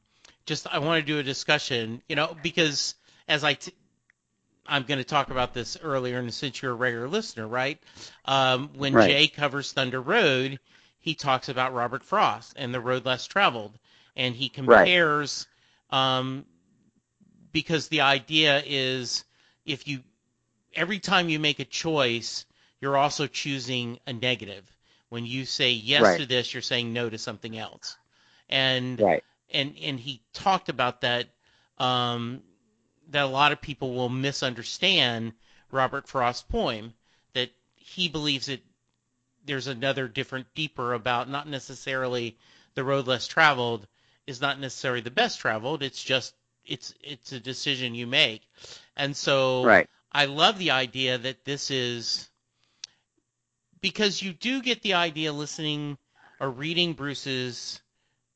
[0.47, 2.95] just I want to do a discussion, you know, because
[3.29, 3.73] as I t-
[4.69, 7.81] I'm going to talk about this earlier, and since you're a regular listener, right?
[8.25, 8.99] Um, when Right.
[8.99, 10.61] Jay covers Thunder Road,
[11.01, 13.79] he talks about Robert Frost and the road less traveled,
[14.17, 15.47] and he compares
[15.91, 16.45] um,
[17.53, 19.25] because the idea is
[19.65, 20.03] if you
[20.75, 22.47] every time you make a choice,
[22.81, 24.65] you're also choosing a negative.
[25.09, 26.17] When you say yes Right.
[26.17, 27.97] to this, you're saying no to something else.
[28.49, 29.25] And Right.
[29.51, 31.29] and and he talked about that
[31.79, 32.43] um,
[33.09, 35.33] that a lot of people will misunderstand
[35.71, 36.95] Robert Frost's poem
[37.35, 38.63] that he believes that
[39.45, 42.37] there's another different deeper about not necessarily
[42.75, 43.87] the road less traveled
[44.27, 46.35] is not necessarily the best traveled it's just
[46.67, 48.43] it's it's a decision you make
[48.97, 49.89] and so Right.
[50.13, 52.29] I love the idea that this is
[53.81, 55.99] because you do get the idea listening
[56.41, 57.81] or reading Bruce's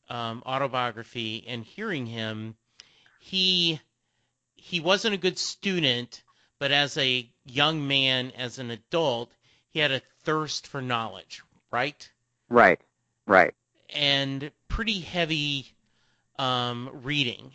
[0.08, 2.56] um, autobiography and hearing him.
[3.20, 3.80] He
[4.62, 6.22] he wasn't a good student,
[6.61, 9.31] but as a young man, as an adult,
[9.70, 12.09] he had a thirst for knowledge, right?
[12.48, 12.81] Right.
[13.27, 13.55] Right.
[13.90, 15.66] And pretty heavy
[16.38, 17.51] um, reading.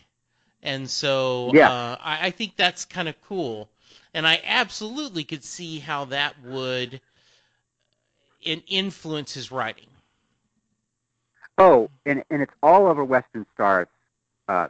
[0.61, 1.69] And so Yeah.
[1.69, 3.69] uh, I, I think that's kind of cool.
[4.13, 6.99] And I absolutely could see how that would
[8.41, 9.87] in, influence his writing.
[11.57, 13.87] Oh, and and it's all over Western Stars,
[14.49, 14.67] uh,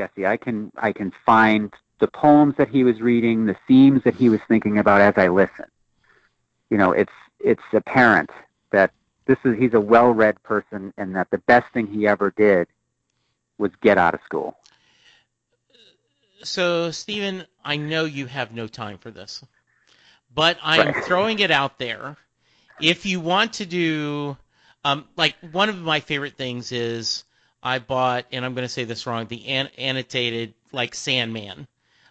[0.00, 0.26] Jesse.
[0.26, 4.30] I can I can find the poems that he was reading, the themes that he
[4.30, 5.66] was thinking about as I listen.
[6.70, 8.30] You know, it's it's apparent
[8.72, 8.92] that
[9.26, 12.68] this is he's a well-read person, and that the best thing he ever did
[13.58, 14.56] was get out of school.
[16.42, 19.44] So, Stephen, I know you have no time for this,
[20.34, 21.04] but I'm Right.
[21.04, 22.16] throwing it out there.
[22.80, 24.38] If you want to do,
[24.82, 27.24] um, like one of my favorite things is
[27.62, 31.66] I bought, and I'm going to say this wrong, the an- annotated like Sandman.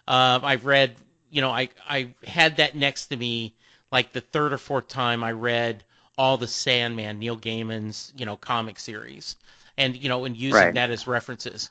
[0.06, 0.96] Uh, I've read,
[1.30, 3.54] you know, I I had that next to me
[3.92, 5.84] like the third or fourth time I read
[6.18, 9.36] all the Sandman, Neil Gaiman's, you know, comic series,
[9.76, 10.74] and you know, and using Right.
[10.74, 11.70] that as references.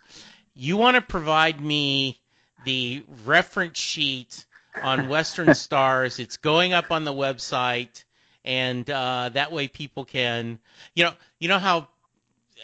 [0.53, 2.19] You want to provide me
[2.63, 4.45] the reference sheet
[4.81, 6.19] on Western Stars.
[6.19, 8.03] It's going up on the website,
[8.43, 10.59] and uh, that way people can,
[10.95, 11.87] you know, you know how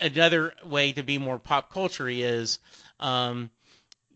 [0.01, 2.59] another way to be more pop culture is.
[2.99, 3.49] Um,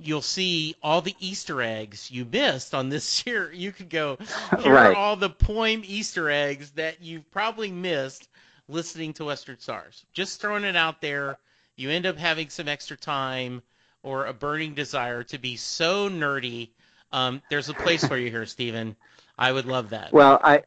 [0.02, 3.52] You'll see all the Easter eggs you missed on this year.
[3.52, 4.18] You could go,
[4.62, 8.30] here are all the poem Easter eggs that you've probably missed
[8.70, 10.06] listening to Western Stars.
[10.14, 11.38] Just throwing it out there.
[11.76, 13.62] You end up having some extra time
[14.04, 16.70] or a burning desire to be so nerdy.
[17.12, 18.96] Um, there's a place for you here, Stephen.
[19.38, 20.14] I would love that.
[20.14, 20.64] Well, I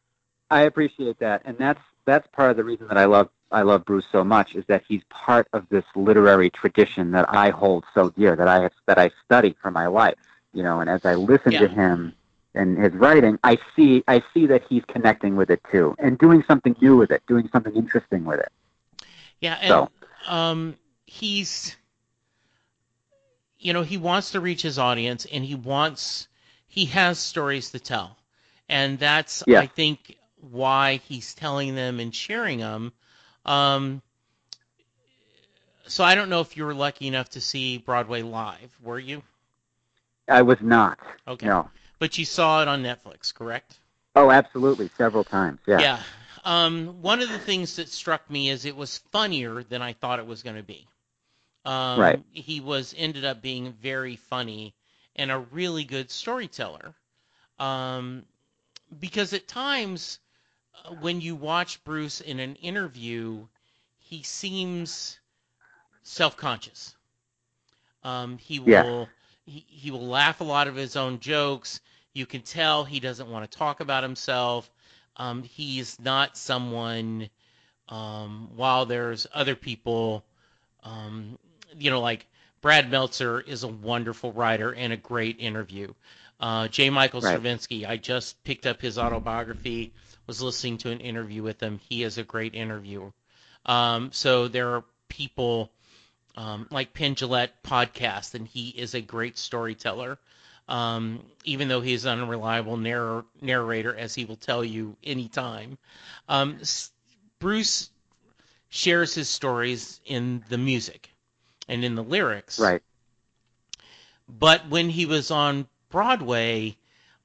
[0.51, 3.85] I appreciate that, and that's that's part of the reason that I love I love
[3.85, 8.11] Bruce so much is that he's part of this literary tradition that I hold so
[8.11, 10.17] dear that I have, that I study for my life.
[10.55, 11.61] You know, and as I listen Yeah.
[11.61, 12.15] to him
[12.55, 16.43] and his writing, I see I see that he's connecting with it too, and doing
[16.47, 18.53] something new with it, doing something interesting with it.
[19.41, 19.91] Yeah, and So-
[20.27, 21.75] um, he's,
[23.59, 26.29] you know, he wants to reach his audience, and he wants,
[26.69, 28.19] he has stories to tell,
[28.69, 29.61] and that's Yeah.
[29.61, 32.93] I think why he's telling them and sharing them.
[33.45, 34.03] Um,
[35.87, 39.23] so I don't know if you were lucky enough to see Broadway live, were you?
[40.29, 40.99] I was not.
[41.27, 41.71] Okay, No.
[41.99, 43.79] but you saw it on Netflix, correct?
[44.15, 45.59] Oh, absolutely, several times.
[45.67, 45.81] Yeah.
[45.81, 46.03] Yeah.
[46.45, 50.19] Um, one of the things that struck me is it was funnier than I thought
[50.19, 50.87] it was going to be.
[51.65, 52.23] Um, Right.
[52.33, 54.75] He was ended up being very funny
[55.17, 56.95] and a really good storyteller.
[57.59, 58.25] Um,
[58.99, 60.19] because at times,
[61.01, 63.47] when you watch Bruce in an interview,
[63.99, 65.19] he seems
[66.03, 66.95] self-conscious.
[68.05, 68.83] Um, he Yeah.
[68.83, 69.09] will
[69.47, 71.81] he, he will laugh a lot of his own jokes.
[72.15, 74.71] You can tell he doesn't want to talk about himself.
[75.17, 77.29] Um, he's not someone.
[77.89, 80.25] Um, while there's other people,
[80.85, 81.39] um,
[81.77, 82.27] you know, like
[82.63, 85.93] Brad Meltzer is a wonderful writer and a great interview.
[86.41, 86.91] Uh, J.
[86.91, 87.43] Michael Right.
[87.43, 89.93] Straczynski, I just picked up his autobiography.
[90.27, 91.81] Was listening to an interview with him.
[91.89, 93.13] He is a great interviewer.
[93.67, 95.71] Um, so there are people
[96.37, 100.19] um, like Penn podcast, and he is a great storyteller.
[100.69, 105.77] Um, even though he's an unreliable narr- narrator, as he will tell you anytime.
[106.29, 106.91] Um, S-
[107.41, 107.91] Bruce
[108.69, 111.11] shares his stories in the music
[111.69, 112.59] and in the lyrics.
[112.59, 112.83] Right.
[114.29, 116.77] But when he was on Broadway,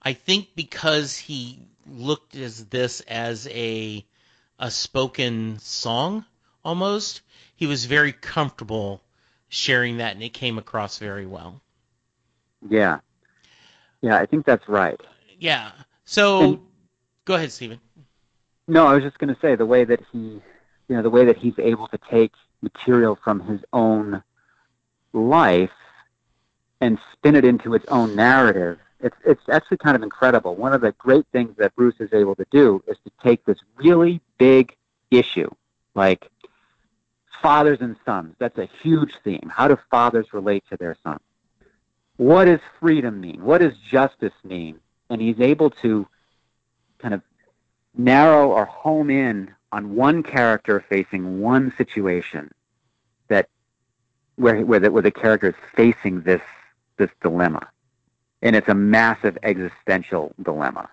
[0.02, 4.06] I think because he looked as this as a
[4.60, 6.26] a spoken song
[6.65, 7.21] almost,
[7.56, 9.02] he was very comfortable
[9.50, 11.62] sharing that and it came across very well.
[12.67, 13.00] Yeah.
[14.02, 15.00] Yeah, I think that's right.
[15.39, 15.71] Yeah.
[16.06, 16.60] So And-
[17.26, 17.80] go ahead, Stephen.
[18.67, 20.41] No, I was just going to say the way that he, you
[20.95, 24.21] know, the way that he's able to take material from his own
[25.13, 25.69] life
[26.82, 28.78] and spin it into its own narrative.
[29.00, 30.56] It's it's actually kind of incredible.
[30.56, 33.60] One of the great things that Bruce is able to do is to take this
[33.76, 34.76] really big
[35.12, 35.50] issue,
[35.94, 36.30] like
[37.42, 38.36] fathers and sons.
[38.40, 39.52] That's a huge theme.
[39.54, 41.22] How do fathers relate to their sons?
[42.18, 43.44] What does freedom mean?
[43.44, 44.80] What does justice mean?
[45.10, 46.08] And he's able to
[46.98, 47.22] kind of
[47.96, 52.52] narrow or home in on one character facing one situation
[53.28, 53.50] that
[54.36, 56.42] where where the, where the character is facing this
[56.98, 57.68] this dilemma,
[58.41, 60.89] and it's a massive existential dilemma.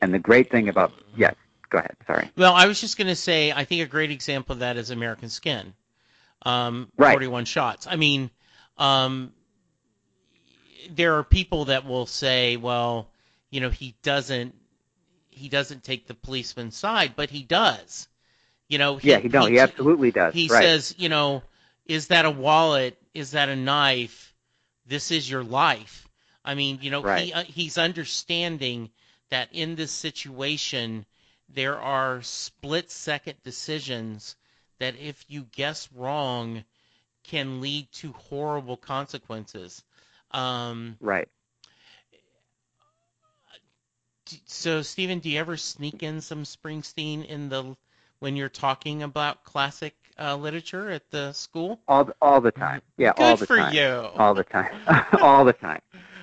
[0.00, 1.34] And the great thing about yes,
[1.70, 1.96] go ahead.
[2.06, 2.30] Sorry.
[2.36, 4.90] Well, I was just going to say, I think a great example of that is
[4.90, 5.74] American Skin.
[6.42, 7.12] Um, Right.
[7.12, 7.86] 41 shots.
[7.86, 8.30] I mean,
[8.76, 9.32] um,
[10.90, 13.10] there are people that will say, well,
[13.50, 14.54] you know, he doesn't,
[15.30, 18.08] he doesn't take the policeman's side, but he does.
[18.68, 19.50] You know, Yeah, he don't.
[19.50, 20.34] He absolutely does.
[20.34, 20.62] he right.
[20.62, 21.42] says, you know,
[21.86, 22.96] is that a wallet?
[23.14, 24.34] Is that a knife?
[24.86, 26.07] This is your life.
[26.48, 28.88] I mean, you know, he uh, he's understanding
[29.28, 31.04] that in this situation
[31.50, 34.34] there are split second decisions
[34.78, 36.64] that if you guess wrong
[37.22, 39.84] can lead to horrible consequences.
[40.30, 41.28] Um, right.
[44.46, 47.76] so Stephen, do you ever sneak in some Springsteen in the
[48.20, 51.78] when you're talking about classic uh, literature at the school?
[51.86, 52.80] All the, all the time.
[52.96, 53.74] Yeah, Good all the for time.
[53.74, 54.10] you.
[54.16, 54.70] all the time,
[55.20, 55.82] all the time.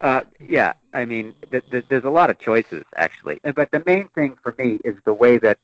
[0.00, 4.08] Uh, yeah, I mean, th- th- there's a lot of choices actually, but the main
[4.08, 5.58] thing for me is the way that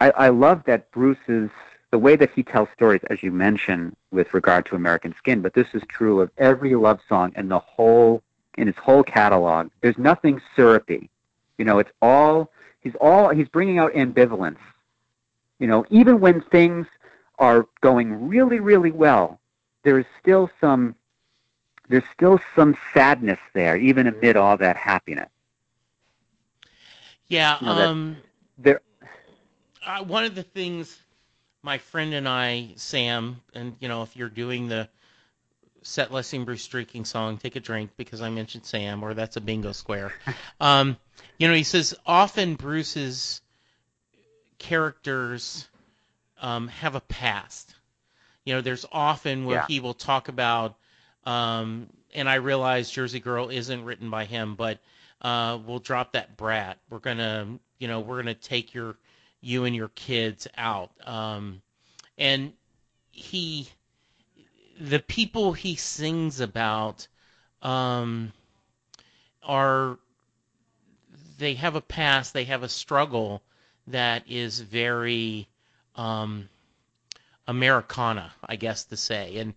[0.00, 1.50] I, I love that Bruce's
[1.90, 5.54] the way that he tells stories, as you mentioned, with regard to American Skin, but
[5.54, 8.22] this is true of every love song in the whole
[8.58, 9.70] in his whole catalog.
[9.80, 11.08] There's nothing syrupy.
[11.56, 12.50] You know, it's all
[12.80, 14.58] he's all he's bringing out ambivalence.
[15.60, 16.86] You know, even when things
[17.38, 19.40] are going really, really well,
[19.84, 20.94] there is still some
[21.88, 25.30] there's still some sadness there, even amid all that happiness.
[27.28, 28.16] Yeah, You know, um,
[28.58, 28.80] There,
[29.84, 30.98] uh, one of the things
[31.62, 34.88] my friend and I, Sam, and you know, if you're doing the
[35.82, 39.40] set listing Bruce drinking song, take a drink because I mentioned Sam, or that's a
[39.40, 40.12] bingo square.
[40.60, 40.96] um,
[41.38, 43.40] you know, he says often Bruce's
[44.58, 45.68] characters
[46.40, 47.74] um, have a past.
[48.44, 49.66] You know, there's often where Yeah.
[49.66, 50.76] he will talk about,
[51.28, 54.78] um, and I realize Jersey Girl isn't written by him, but
[55.20, 56.78] uh, we'll drop that brat.
[56.88, 58.96] We're gonna, you know, we're gonna take your,
[59.42, 60.90] you and your kids out.
[61.06, 61.60] Um,
[62.16, 62.54] and
[63.10, 63.68] he,
[64.80, 67.06] the people he sings about,
[67.60, 68.32] um,
[69.42, 69.98] are,
[71.36, 73.42] they have a past, they have a struggle
[73.88, 75.46] that is very,
[75.94, 76.48] um,
[77.46, 79.52] Americana, I guess to say, and,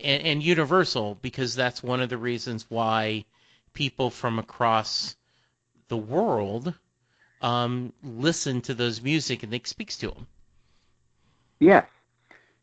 [0.00, 3.24] and and universal because that's one of the reasons why
[3.72, 5.16] people from across
[5.88, 6.74] the world
[7.42, 10.26] um, listen to those music and it speaks to them.
[11.58, 11.86] Yes.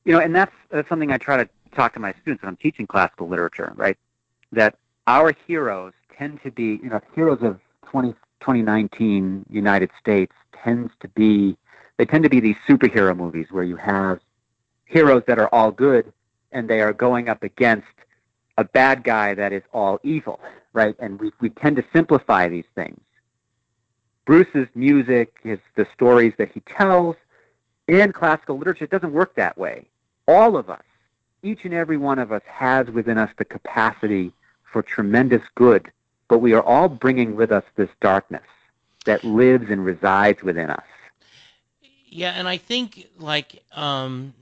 [0.05, 2.57] You know, and that's, that's something I try to talk to my students when I'm
[2.57, 3.97] teaching classical literature, right?
[4.51, 4.75] That
[5.05, 11.07] our heroes tend to be, you know, heroes of 20, 2019 United States tends to
[11.09, 11.57] be,
[11.97, 14.19] they tend to be these superhero movies where you have
[14.85, 16.11] heroes that are all good
[16.51, 17.87] and they are going up against
[18.57, 20.39] a bad guy that is all evil,
[20.73, 20.95] right?
[20.99, 22.99] And we, we tend to simplify these things.
[24.25, 27.15] Bruce's music, his, the stories that he tells,
[27.87, 29.87] and classical literature, it doesn't work that way.
[30.27, 30.83] All of us,
[31.41, 34.31] each and every one of us, has within us the capacity
[34.71, 35.91] for tremendous good,
[36.27, 38.43] but we are all bringing with us this darkness
[39.05, 40.83] that lives and resides within us.
[42.05, 44.33] Yeah, and I think like um,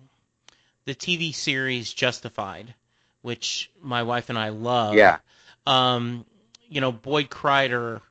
[0.88, 2.74] the TV series Justified,
[3.22, 4.96] which my wife and I love.
[4.96, 5.20] Yeah.
[5.68, 6.26] Um,
[6.70, 8.02] you know, Boyd Crowder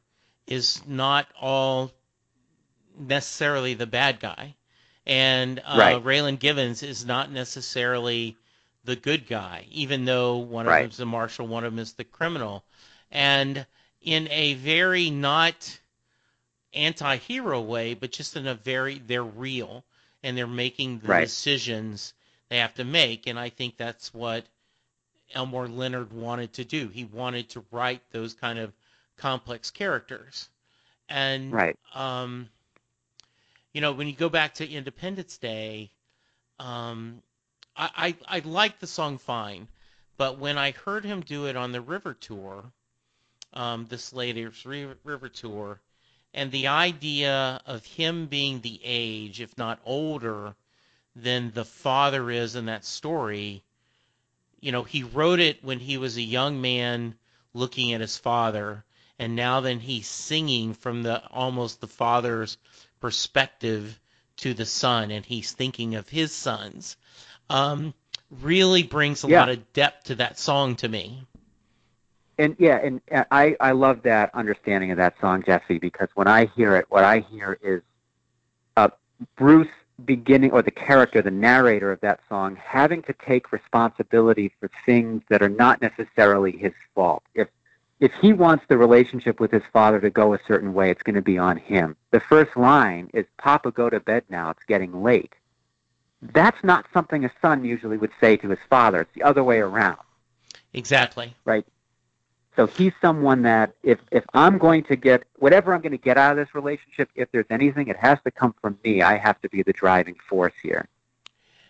[0.47, 1.91] is not all
[2.99, 4.55] necessarily the bad guy,
[5.07, 6.05] and uh, Right.
[6.05, 8.37] Raylan Givens is not necessarily
[8.85, 10.83] the good guy, even though one of Right.
[10.83, 12.63] them is the marshal, one of them is the criminal,
[13.11, 13.67] and
[14.03, 15.81] in a very not
[16.75, 19.83] anti-hero way, but just in a very they're real
[20.23, 21.27] and they're making the Right.
[21.27, 22.13] decisions
[22.49, 24.47] they have to make, and I think that's what
[25.35, 26.89] Elmore Leonard wanted to do.
[26.89, 28.73] He wanted to write those kind of
[29.17, 30.49] complex characters,
[31.09, 31.77] and Right.
[31.95, 32.49] um,
[33.73, 35.91] you know, when you go back to Independence Day,
[36.59, 37.23] um,
[37.77, 39.69] I, I I like the song fine,
[40.17, 42.65] but when I heard him do it on the River Tour,
[43.53, 45.81] um, this latest River Tour,
[46.35, 50.55] and the idea of him being the age, if not older,
[51.17, 53.65] than the father is in that story,
[54.61, 57.15] you know, he wrote it when he was a young man
[57.55, 58.85] looking at his father,
[59.19, 62.59] and now then he's singing from the almost the father's
[63.01, 63.99] perspective
[64.37, 66.97] to the son, and he's thinking of his sons.
[67.49, 67.95] Um,
[68.31, 69.41] really brings a Yeah.
[69.41, 71.27] lot of depth to that song to me.
[72.39, 76.29] And yeah, and uh, I, I love that understanding of that song, Jesse, because when
[76.29, 77.81] I hear it, what I hear is
[78.77, 78.89] uh,
[79.37, 79.69] Bruce
[80.05, 85.23] beginning, or the character, the narrator of that song, having to take responsibility for things
[85.29, 87.23] that are not necessarily his fault.
[87.35, 87.49] If
[87.99, 91.15] if he wants the relationship with his father to go a certain way, it's going
[91.15, 91.97] to be on him.
[92.11, 94.51] The first line is, Papa, go to bed now.
[94.51, 95.33] It's getting late.
[96.21, 99.01] That's not something a son usually would say to his father.
[99.01, 99.99] It's the other way around.
[100.75, 101.35] Exactly.
[102.57, 106.17] So he's someone that if if I'm going to get whatever I'm going to get
[106.17, 109.03] out of this relationship, if there's anything, it has to come from me.
[109.03, 110.89] I have to be the driving force here.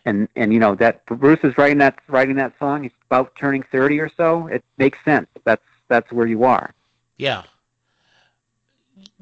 [0.04, 2.84] And and you know that Bruce is writing that writing that song.
[2.84, 4.46] He's about turning 30 or so.
[4.46, 5.26] It makes sense.
[5.44, 6.72] That's that's where you are.
[7.16, 7.42] Yeah.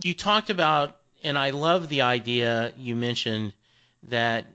[0.03, 3.55] You talked about, and I love the idea you mentioned
[4.05, 4.47] that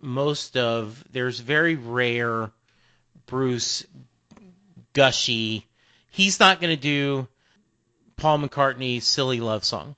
[0.00, 2.50] most of there's very rare
[3.26, 3.86] Bruce
[4.92, 5.67] gushy.
[6.18, 7.28] He's not going to do
[8.16, 9.94] Paul McCartney's silly love song.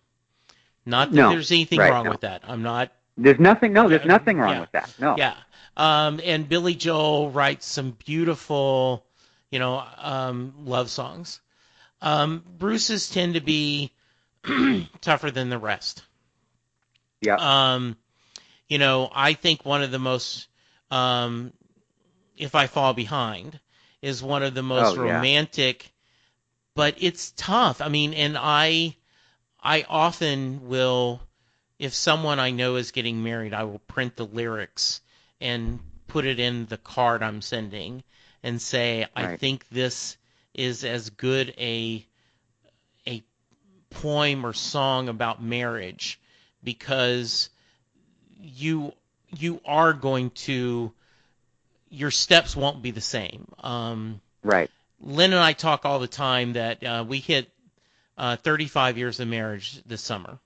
[0.84, 2.10] Not that No, there's anything right, wrong no.
[2.10, 2.42] with that.
[2.46, 3.72] I'm not There's nothing.
[3.72, 4.94] No, there's nothing wrong yeah, with that.
[4.98, 5.16] No.
[5.16, 5.34] yeah.
[5.78, 9.06] Um, and Billy Joel writes some beautiful,
[9.50, 11.40] you know, um, love songs.
[12.02, 13.90] Um, Bruce's tend to be
[15.00, 16.02] tougher than the rest.
[17.22, 17.36] Yeah.
[17.36, 17.96] Um,
[18.68, 20.48] you know, I think one of the most
[20.90, 21.54] um,
[22.36, 23.58] "If I Fall Behind"
[24.02, 25.90] is one of the most Oh, romantic,
[26.74, 27.80] but it's tough.
[27.80, 28.96] I mean, and I
[29.62, 31.20] I often will,
[31.78, 35.00] if someone I know is getting married, I will print the lyrics
[35.40, 38.02] and put it in the card I'm sending
[38.42, 40.16] and say, I think this
[40.54, 42.04] is as good a
[43.06, 43.22] a
[43.90, 46.20] poem or song about marriage
[46.62, 47.50] because
[48.38, 48.92] you
[49.36, 50.92] you are going to
[51.90, 53.52] your steps won't be the same.
[53.58, 54.70] Um, Right.
[55.00, 57.50] Lynn and I talk all the time that uh, we hit
[58.18, 60.38] uh, 35 years of marriage this summer,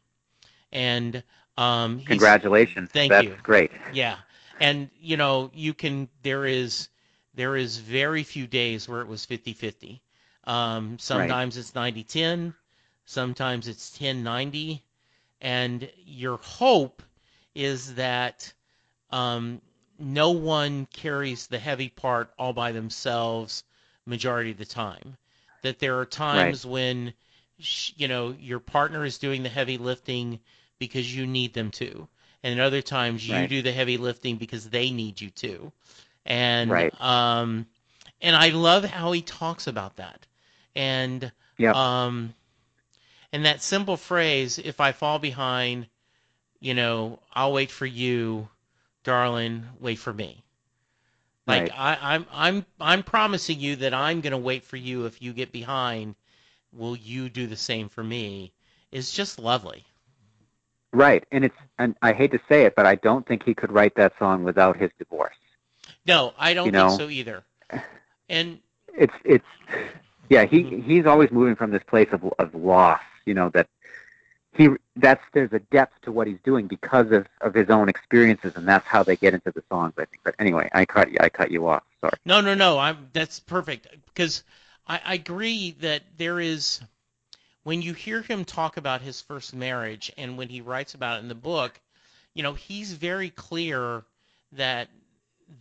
[0.72, 1.22] and
[1.56, 2.90] um, Congratulations.
[2.90, 3.36] Thank That's you.
[3.42, 3.72] great.
[3.92, 4.16] Yeah,
[4.60, 6.88] and you know you can there is
[7.34, 10.00] there is very few days where it was 50-50.
[10.44, 12.54] Um, sometimes it's 90-10,
[13.06, 14.80] sometimes it's 10-90,
[15.40, 17.02] and your hope
[17.54, 18.52] is that
[19.10, 19.60] um,
[19.98, 23.64] no one carries the heavy part all by themselves
[24.06, 25.16] majority of the time.
[25.62, 27.14] That there are times when
[27.96, 30.40] you know your partner is doing the heavy lifting
[30.78, 32.08] because you need them to,
[32.42, 33.48] and other times you Right.
[33.48, 35.72] do the heavy lifting because they need you to.
[36.26, 36.94] And Right.
[37.00, 37.66] um,
[38.22, 40.26] and I love how he talks about that,
[40.74, 41.78] and Yep.
[41.78, 42.34] um,
[43.32, 45.88] and that simple phrase, "If I fall behind,
[46.60, 48.48] you know, I'll wait for you,
[49.04, 49.68] darling.
[49.80, 50.43] Wait for me."
[51.46, 51.72] Like Right.
[51.72, 55.52] I, I'm, I'm, I'm promising you that I'm gonna wait for you if you get
[55.52, 56.16] behind.
[56.72, 58.52] Will you do the same for me?
[58.92, 59.86] Is just lovely.
[60.92, 61.24] Right.
[61.32, 63.94] And it's and I hate to say it, but I don't think he could write
[63.96, 65.36] that song without his divorce.
[66.06, 66.90] No, I don't You think know?
[66.90, 67.44] so either.
[68.28, 68.60] And
[68.94, 69.44] It's it's
[70.30, 70.82] yeah, he Mhm.
[70.84, 73.68] he's always moving from this place of of loss, you know, that
[74.56, 78.52] he that's there's a depth to what he's doing because of of his own experiences
[78.56, 80.20] and that's how they get into the songs, I think.
[80.24, 81.84] But anyway, I cut you I cut you off.
[82.00, 82.18] Sorry.
[82.24, 82.78] No, no, no.
[82.78, 84.44] I'm that's perfect because
[84.86, 86.80] I, I agree that there is
[87.64, 91.22] when you hear him talk about his first marriage and when he writes about it
[91.22, 91.80] in the book,
[92.34, 94.04] you know, he's very clear
[94.52, 94.88] that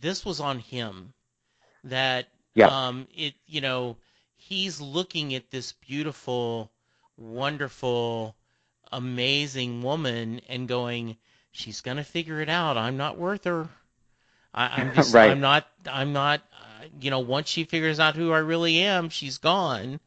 [0.00, 1.14] this was on him.
[1.84, 2.70] That Yeah.
[2.70, 3.98] um it you know,
[4.36, 6.72] he's looking at this beautiful,
[7.16, 8.36] wonderful,
[8.96, 11.16] amazing woman and going,
[11.52, 12.76] She's gonna figure it out.
[12.76, 13.68] I'm not worth her.
[14.54, 15.30] I, I'm just, Right.
[15.30, 19.08] I'm not, I'm not, uh, you know, once she figures out who I really am,
[19.08, 20.00] she's gone.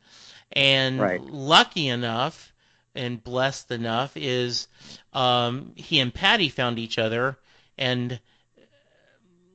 [0.53, 1.21] And Right.
[1.29, 2.53] lucky enough
[2.95, 4.67] and blessed enough is
[5.13, 7.37] um, he and Patti found each other.
[7.77, 8.19] And,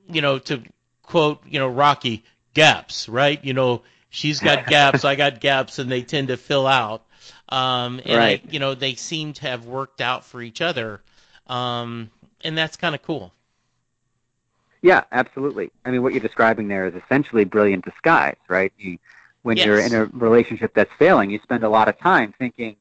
[0.08, 0.62] you know, to
[1.02, 2.24] quote, you know, Rocky,
[2.54, 3.42] gaps, right?
[3.44, 7.04] You know, she's got gaps, I got gaps, and they tend to fill out.
[7.48, 8.52] Um, and I, Right.
[8.52, 11.00] you know, they seem to have worked out for each other.
[11.46, 12.10] Um,
[12.42, 13.32] and that's kind of cool.
[14.82, 15.70] Yeah, absolutely.
[15.84, 18.72] I mean, what you're describing there is essentially brilliant disguise, right?
[18.78, 18.98] You,
[19.42, 22.76] when you're in a relationship that's failing, you spend a lot of time thinking,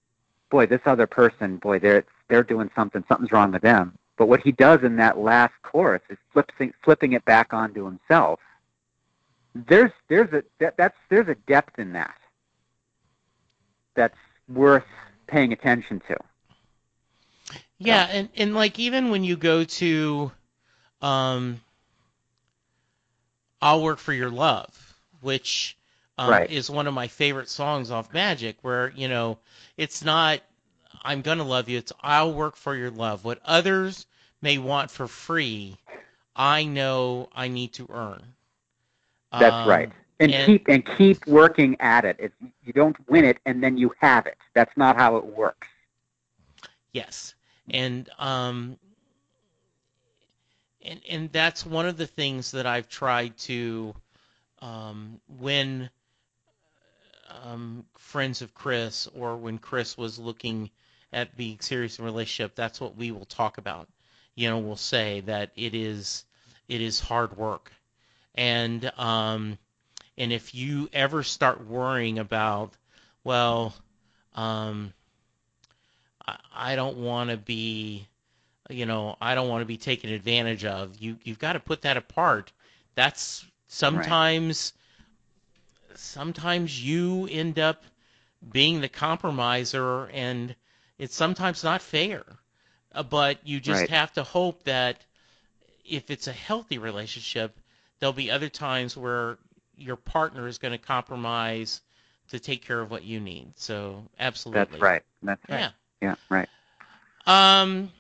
[0.50, 3.04] "Boy, this other person, boy, they're they're doing something.
[3.08, 7.14] Something's wrong with them." But what he does in that last chorus is flipping flipping
[7.14, 8.40] it back onto himself.
[9.54, 12.16] There's there's a that, that's there's a depth in that
[13.96, 14.18] that's
[14.54, 14.86] worth
[15.28, 16.18] paying attention to.
[17.78, 20.32] Yeah, and, and like even when you go to
[21.02, 21.62] um
[23.62, 25.78] I'll Work for Your Love, which
[26.18, 26.50] um, Right.
[26.50, 29.40] is one of my favorite songs off Magic, where, you know,
[29.78, 30.42] it's not
[31.04, 33.24] I'm gonna love you, it's I'll work for your love.
[33.26, 34.06] What others
[34.42, 35.78] may want for free,
[36.36, 38.36] I know I need to earn.
[39.38, 39.92] That's Um, right.
[40.22, 42.18] And, and- keep and keep working at it.
[42.20, 42.32] If
[42.64, 44.38] you don't win it and then you have it.
[44.54, 45.68] That's not how it works.
[46.94, 47.36] Yes,
[47.70, 48.78] and um,
[50.84, 53.96] and and that's one of the things that I've tried to
[54.60, 55.90] um, when
[57.44, 60.70] um, friends of Chris or when Chris was looking
[61.14, 63.88] at being serious in a relationship, that's what we will talk about.
[64.36, 66.26] You know, we'll say that it is
[66.68, 67.72] it is hard work,
[68.36, 69.58] and um,
[70.18, 72.74] and if you ever start worrying about,
[73.24, 73.74] well,
[74.34, 74.94] um,
[76.28, 78.08] I, I don't want to be,
[78.70, 80.98] you know, I don't want to be taken advantage of.
[81.00, 82.52] You you've got to put that apart.
[82.96, 84.74] That's sometimes
[85.96, 87.84] sometimes you end up
[88.52, 90.56] being the compromiser and
[90.98, 92.24] it's sometimes not fair.
[92.94, 93.90] Uh, but you just Right.
[93.90, 95.06] have to hope that
[95.86, 97.60] if it's a healthy relationship,
[98.00, 99.38] there'll be other times where
[99.82, 101.82] your partner is going to compromise
[102.30, 103.54] to take care of what you need.
[103.58, 104.66] So, absolutely.
[104.66, 105.04] That's right.
[105.24, 105.60] That's right.
[105.60, 105.72] Yeah.
[106.02, 106.50] Yeah, right.
[107.26, 107.92] Um,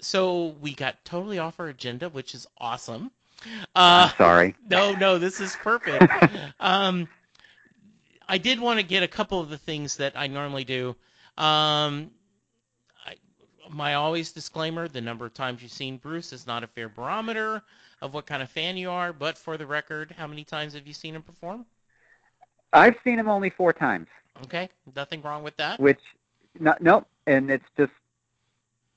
[0.00, 3.10] so we got totally off our agenda, which is awesome.
[3.44, 4.54] I'm Uh, sorry.
[4.68, 6.12] no, no, this is perfect.
[6.60, 7.08] um,
[8.28, 10.90] I did want to get a couple of the things that I normally do.
[11.36, 12.10] Um,
[13.06, 13.14] I,
[13.70, 17.62] my always disclaimer: the number of times you've seen Bruce is not a fair barometer
[18.00, 19.12] of what kind of fan you are.
[19.12, 21.66] But for the record, how many times have you seen him perform?
[22.72, 24.08] I've seen him only four times,
[24.44, 25.80] Okay, nothing wrong with that.
[25.80, 26.00] which
[26.60, 27.92] no, no, and it's just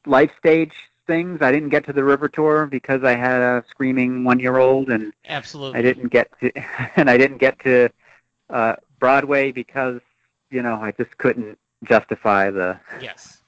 [0.05, 0.73] life stage
[1.07, 1.41] things.
[1.41, 5.79] I didn't get to the River Tour because I had a screaming one-year-old, and Absolutely.
[5.79, 6.51] I didn't get to,
[6.95, 7.89] and I didn't get to
[8.49, 10.01] uh, Broadway because
[10.49, 13.41] you know I just couldn't justify the Yes.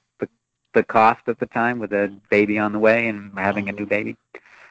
[0.74, 3.86] the cost at the time with a baby on the way and having a new
[3.86, 4.16] baby.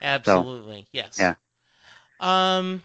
[0.03, 0.87] Absolutely.
[0.93, 1.19] yes.
[1.19, 1.35] yeah.
[2.19, 2.83] Um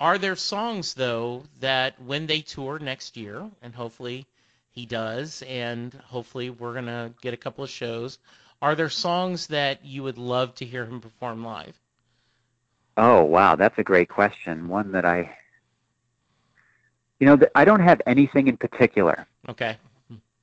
[0.00, 4.26] are there songs though that when they tour next year and hopefully
[4.72, 8.18] he does and hopefully we're going to get a couple of shows
[8.62, 11.78] are there songs that you would love to hear him perform live?
[12.96, 14.68] Oh wow, that's a great question.
[14.68, 15.36] One that I,
[17.20, 19.26] you know, I don't have anything in particular.
[19.48, 19.76] Okay.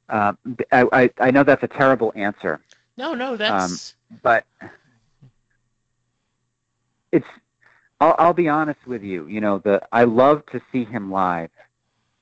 [0.10, 0.38] Um,
[0.72, 2.62] I, I I know that's a terrible answer,
[2.98, 4.46] No, no, that's but
[7.12, 7.26] it's.
[8.00, 9.28] I'll, I'll be honest with you.
[9.28, 11.50] You know, the I love to see him live.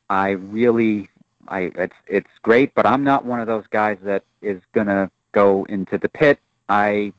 [0.10, 1.10] I really,
[1.48, 5.66] I it's it's great, but I'm not one of those guys that is gonna go
[5.66, 6.40] into the pit.
[6.70, 7.14] I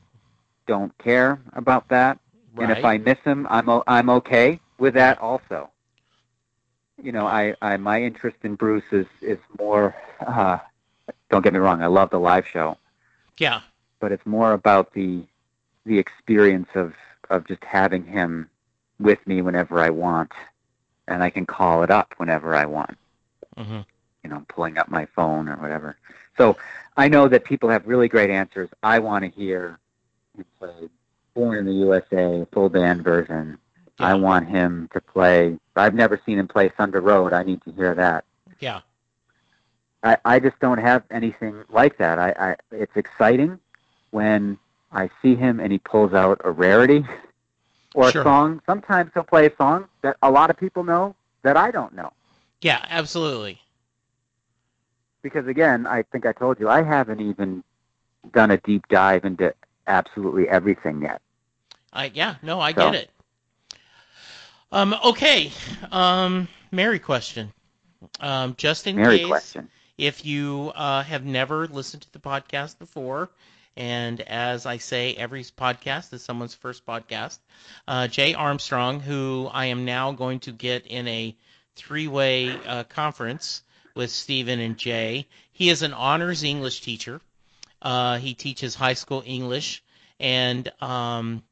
[0.65, 2.19] don't care about that.
[2.55, 2.69] right.
[2.69, 5.69] And if I miss him, I'm I'm okay with that also.
[7.01, 9.95] You know, I, I my interest in Bruce is is more.
[10.25, 10.57] Uh,
[11.29, 12.77] don't get me wrong, I love the live show,
[13.37, 13.61] yeah.
[13.99, 15.23] But it's more about the
[15.85, 16.93] the experience of
[17.29, 18.49] of just having him
[18.99, 20.31] with me whenever I want,
[21.07, 22.97] and I can call it up whenever I want.
[23.57, 23.81] hmm
[24.23, 25.97] You know, pulling up my phone or whatever.
[26.37, 26.57] So
[26.97, 28.69] I know that people have really great answers.
[28.83, 29.79] I want to hear
[30.35, 30.89] him play
[31.33, 33.57] "Born in the USA" full band version.
[33.99, 35.57] I want him to play.
[35.75, 37.33] I've never seen him play Thunder Road.
[37.33, 38.25] I need to hear that.
[38.59, 38.81] Yeah.
[40.03, 42.19] I, I just don't have anything like that.
[42.19, 43.59] I, I it's exciting
[44.17, 44.57] when
[44.91, 47.05] I see him and he pulls out a rarity
[47.95, 48.21] or Sure.
[48.21, 48.61] a song.
[48.65, 52.11] Sometimes he'll play a song that a lot of people know that I don't know.
[52.61, 53.61] Yeah, absolutely.
[55.21, 57.63] Because again, I think I told you I haven't even
[58.33, 59.53] done a deep dive into
[59.85, 61.21] absolutely everything yet.
[61.93, 63.09] I yeah, no, I So- get it.
[64.71, 65.51] Um okay.
[65.91, 67.53] Um Mary question.
[68.19, 69.69] Um just in Mary case question.
[69.97, 73.29] if you uh, have never listened to the podcast before,
[73.77, 77.37] and as I say, every podcast is someone's first podcast,
[77.87, 81.37] uh, Jay Armstrong, who I am now going to get in a
[81.75, 83.61] three way uh, conference
[83.93, 85.27] with Stephen and Jay.
[85.53, 87.21] He is an honors English teacher.
[87.79, 89.83] Uh, he teaches high school English,
[90.19, 91.43] and um,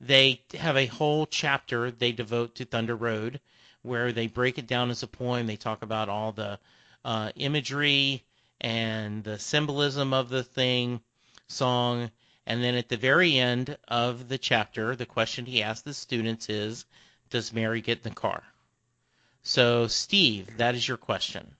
[0.00, 3.40] they have a whole chapter they devote to Thunder Road,
[3.82, 5.48] where they break it down as a poem.
[5.48, 6.60] They talk about all the
[7.04, 8.22] uh, imagery
[8.60, 11.00] and the symbolism of the thing,
[11.52, 12.10] song,
[12.46, 16.48] and then at the very end of the chapter, the question he asks the students
[16.48, 16.84] is,
[17.30, 18.42] "Does Mary get in the car?"
[19.42, 21.56] So, Steve, that is your question.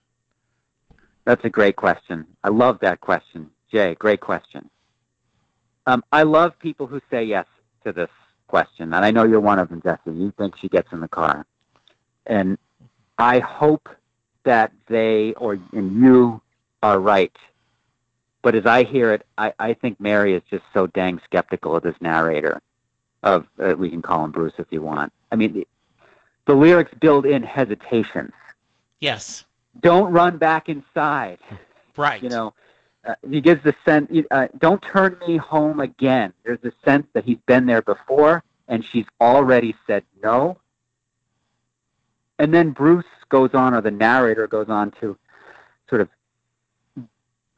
[1.25, 2.27] That's a great question.
[2.43, 3.49] I love that question.
[3.71, 4.69] Jay, great question.
[5.85, 7.45] Um, I love people who say yes
[7.85, 8.09] to this
[8.47, 10.11] question, and I know you're one of them, Jesse.
[10.11, 11.45] You think she gets in the car,
[12.25, 12.57] and
[13.17, 13.89] I hope
[14.43, 16.41] that they or and you
[16.81, 17.35] are right.
[18.43, 21.81] But as I hear it, I, I think Mary is just so dang skeptical of
[21.81, 22.61] this narrator.
[23.23, 25.11] Of uh, we can call him Bruce if you want.
[25.31, 25.67] I mean, the,
[26.45, 28.33] the lyrics build in hesitations.
[28.99, 29.45] Yes,
[29.81, 31.39] Don't run back inside.
[31.97, 32.21] right.
[32.21, 32.53] You know,
[33.05, 36.33] uh, he gives the sense, uh, don't turn me home again.
[36.43, 40.57] There's a sense that he's been there before and she's already said no.
[42.39, 45.17] And then Bruce goes on, or the narrator goes on to
[45.89, 46.09] sort of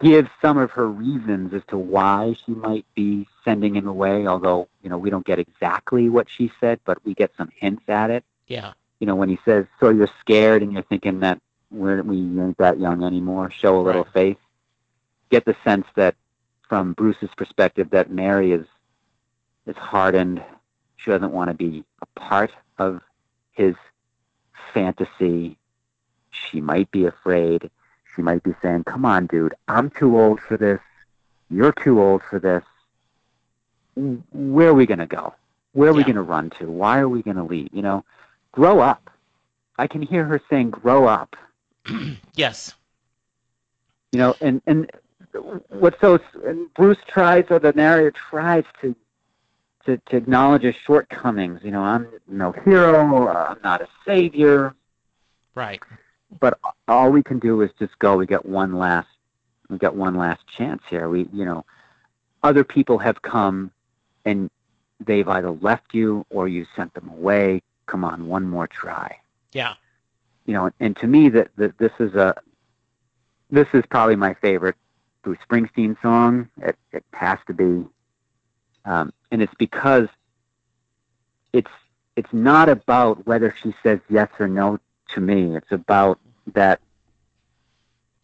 [0.01, 4.67] give some of her reasons as to why she might be sending him away, although,
[4.83, 8.09] you know, we don't get exactly what she said, but we get some hints at
[8.11, 11.41] it yeah, you know, when he says, "So you're scared," and you're thinking that
[11.71, 13.49] we're we ain't that young anymore.
[13.49, 14.13] Show a little Right.
[14.13, 14.37] faith.
[15.29, 16.15] Get the sense that,
[16.69, 18.67] from Bruce's perspective, that Mary is
[19.65, 20.43] is hardened.
[20.97, 23.01] She doesn't want to be a part of
[23.51, 23.75] his
[24.73, 25.57] fantasy.
[26.29, 27.69] She might be afraid.
[28.15, 30.79] She might be saying, "Come on, dude, I'm too old for this.
[31.49, 32.63] You're too old for this.
[34.31, 35.33] Where are we gonna go?
[35.73, 36.69] Where are we gonna run to?
[36.69, 37.69] Why are we gonna leave?
[37.71, 38.05] You know."
[38.55, 39.11] grow up.
[39.77, 41.35] I can hear her saying, grow up.
[42.35, 42.73] yes,
[44.11, 44.89] You know, and, and
[45.67, 48.95] what's so and Bruce tries or the narrator tries to
[49.85, 51.59] to, to acknowledge his shortcomings.
[51.63, 53.27] You know, I'm no hero.
[53.27, 54.73] I'm not a savior.
[55.53, 55.79] Right.
[56.39, 58.17] But all we can do is just go.
[58.17, 59.07] We get one last.
[59.69, 61.09] We got one last chance here.
[61.09, 61.65] We, you know,
[62.43, 63.71] other people have come,
[64.25, 64.49] and
[64.99, 67.61] they've either left you or you sent them away.
[67.87, 69.17] Come on, one more try.
[69.53, 69.73] Yeah.
[70.45, 72.35] You know, and to me, that, that this is a
[73.49, 74.75] this is probably my favorite
[75.23, 76.49] Bruce Springsteen song.
[76.61, 77.85] It, it has to be,
[78.85, 80.07] um, and it's because
[81.53, 81.71] it's
[82.15, 84.79] it's not about whether she says yes or no
[85.13, 85.55] to me.
[85.55, 86.19] It's about
[86.53, 86.79] that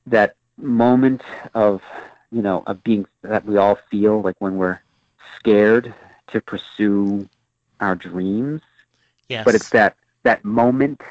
[0.08, 1.22] that moment
[1.54, 1.82] of
[2.32, 4.80] you know of being that we all feel like when we're
[5.38, 5.94] scared
[6.28, 7.28] to pursue
[7.80, 8.62] our dreams.
[9.30, 9.46] Yes.
[9.46, 11.02] But it's that that moment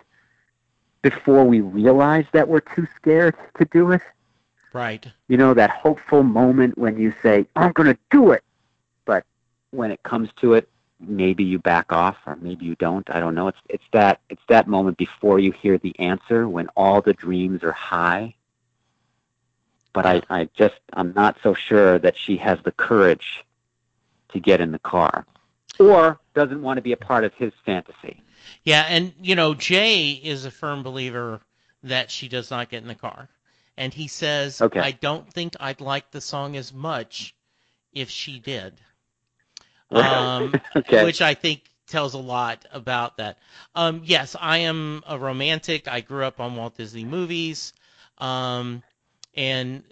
[1.02, 4.02] before we realize that we're too scared to do it.
[4.72, 5.06] right.
[5.28, 8.44] You know, that hopeful moment when you say, I'm going to do it.
[9.04, 9.24] But
[9.70, 10.68] when it comes to it,
[11.00, 13.08] maybe you back off or maybe you don't.
[13.10, 13.48] I don't know.
[13.48, 17.62] It's, it's, that, it's that moment before you hear the answer when all the dreams
[17.62, 18.34] are high.
[19.92, 23.44] But I, I just, I'm not so sure that she has the courage
[24.32, 25.26] to get in the car
[25.80, 28.22] or doesn't want to be a part of his fantasy.
[28.62, 31.40] Yeah, and you know, Jay is a firm believer
[31.82, 33.28] that she does not get in the car.
[33.76, 34.80] And he says, Okay.
[34.80, 37.34] I don't think I'd like the song as much
[37.92, 38.74] if she did.
[39.92, 41.04] Um, Okay.
[41.04, 43.38] which I think tells a lot about that.
[43.74, 45.88] Um, yes, I am a romantic.
[45.88, 47.72] I grew up on Walt Disney movies,
[48.18, 48.82] um,
[49.34, 49.82] and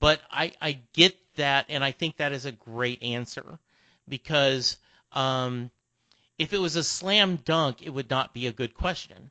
[0.00, 3.58] but I I get that, and I think that is a great answer
[4.08, 4.76] because
[5.12, 5.70] um,
[6.38, 9.30] if it was a slam dunk, it would not be a good question.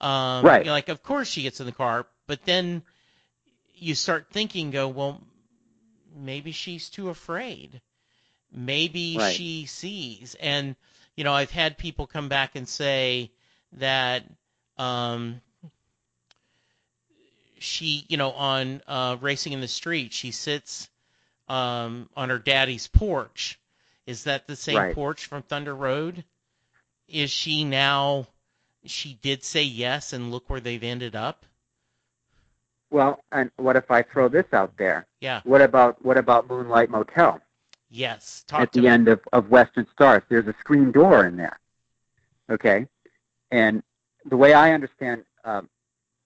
[0.00, 0.62] Um, Right.
[0.62, 2.82] you're Like, of course she gets in the car, but then
[3.74, 5.22] you start thinking, go, well,
[6.14, 7.80] maybe she's too afraid.
[8.52, 9.34] Maybe Right.
[9.34, 10.36] she sees.
[10.40, 10.76] And,
[11.16, 13.30] you know, I've had people come back and say
[13.72, 14.24] that
[14.78, 15.40] um,
[17.58, 20.88] she, you know, on uh, Racing in the Street, she sits
[21.48, 23.58] um, on her daddy's porch.
[24.06, 24.94] Is that the same Right.
[24.94, 26.24] porch from Thunder Road?
[27.08, 28.26] Is she now?
[28.84, 31.44] She did say yes, and look where they've ended up.
[32.90, 35.06] Well, and what if I throw this out there?
[35.20, 35.40] Yeah.
[35.44, 37.40] What about what about Moonlight Motel?
[37.90, 38.44] Yes.
[38.46, 38.88] Talk at the me.
[38.88, 40.22] end of, of Western Stars.
[40.28, 41.58] There's a screen door in there.
[42.50, 42.86] Okay?
[43.50, 43.82] And
[44.24, 45.68] the way I understand um,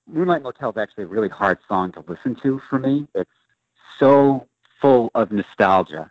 [0.06, 3.06] Moonlight Motel is actually a really hard song to listen to for me.
[3.14, 3.30] It's
[3.98, 4.46] so
[4.80, 6.10] full of nostalgia.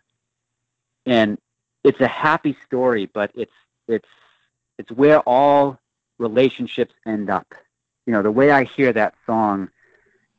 [1.06, 1.38] And
[1.84, 3.52] it's a happy story, but it's
[3.88, 4.08] it's
[4.78, 5.80] it's where all
[6.18, 7.48] relationships end up.
[8.06, 9.70] You know, the way I hear that song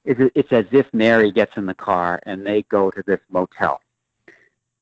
[0.04, 3.80] is it's as if Mary gets in the car and they go to this motel.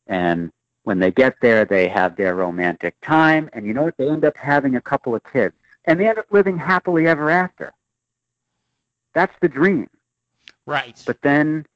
[0.08, 0.50] And
[0.84, 3.48] when they get there, they have their romantic time.
[3.52, 3.96] And you know what?
[3.96, 5.54] They end up having a couple of kids.
[5.84, 7.72] And they end up living happily ever after.
[9.14, 9.88] That's the dream.
[10.66, 11.02] Right.
[11.06, 11.66] But then,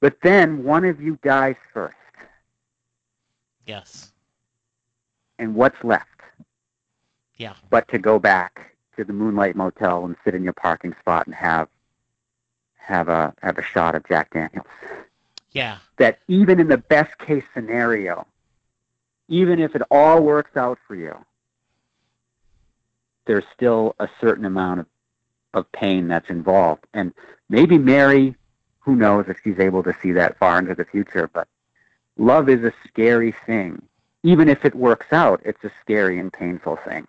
[0.00, 1.96] but then one of you dies first.
[3.66, 4.12] yes.
[5.38, 6.06] And what's left?
[7.36, 7.54] Yeah.
[7.70, 11.34] But to go back to the Moonlight Motel and sit in your parking spot and
[11.34, 11.68] have
[12.76, 14.66] have a have a shot of Jack Daniels.
[15.52, 15.78] Yeah.
[15.98, 18.26] that even in the best case scenario,
[19.28, 21.14] even if it all works out for you,
[23.26, 24.86] there's still a certain amount of,
[25.54, 26.84] of pain that's involved.
[26.92, 27.12] And
[27.48, 28.34] maybe Mary,
[28.80, 31.46] who knows if she's able to see that far into the future, but
[32.16, 33.80] love is a scary thing.
[34.24, 37.06] Even if it works out, it's a scary and painful thing.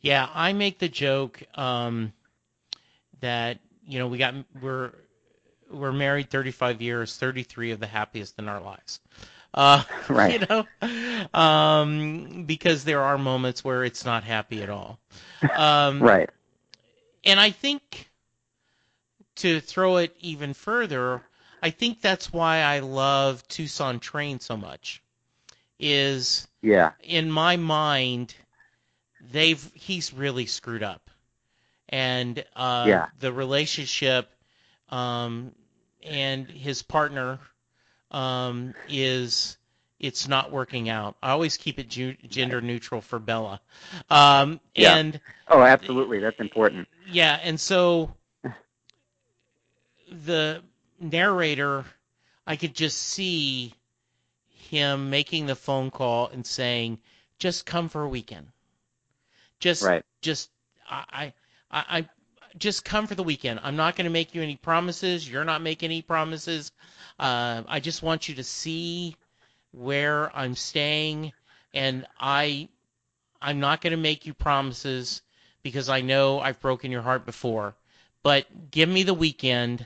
[0.00, 2.12] Yeah, I make the joke um,
[3.20, 4.92] that you know we got we're
[5.74, 9.00] we're married 35 years, 33 of the happiest in our lives.
[9.54, 10.36] Uh, Right.
[10.36, 10.68] You know,
[11.38, 14.98] um, because there are moments where it's not happy at all.
[15.54, 16.30] Um, Right.
[17.24, 18.10] And I think
[19.36, 21.22] to throw it even further,
[21.62, 25.02] I think that's why I love Tucson Train so much.
[25.78, 26.92] Is Yeah.
[27.00, 28.34] in my mind,
[29.20, 31.10] they've he's really screwed up,
[31.88, 33.08] and uh, Yeah.
[33.18, 34.30] the relationship,
[34.88, 35.54] um,
[36.04, 37.38] and his partner,
[38.10, 39.56] um, is
[39.98, 41.16] it's not working out.
[41.22, 43.60] I always keep it ju- gender neutral for Bella,
[44.10, 44.96] um, Yeah.
[44.96, 46.18] and Oh, absolutely.
[46.20, 46.88] That's important.
[47.06, 48.14] yeah, and so
[50.10, 50.62] the
[51.00, 51.84] narrator,
[52.46, 53.74] I could just see
[54.48, 56.98] him making the phone call and saying,
[57.38, 58.48] "Just come for a weekend.
[59.60, 60.04] Just, Right.
[60.20, 60.50] just,
[60.88, 61.24] I, I,
[61.70, 62.08] I, I-
[62.58, 63.60] just come for the weekend.
[63.62, 65.28] I'm not going to make you any promises.
[65.28, 66.70] You're not making any promises.
[67.18, 69.16] Uh, I just want you to see
[69.72, 71.32] where I'm staying,
[71.72, 72.68] and I
[73.42, 75.22] I'm not going to make you promises
[75.62, 77.74] because I know I've broken your heart before.
[78.22, 79.84] But give me the weekend,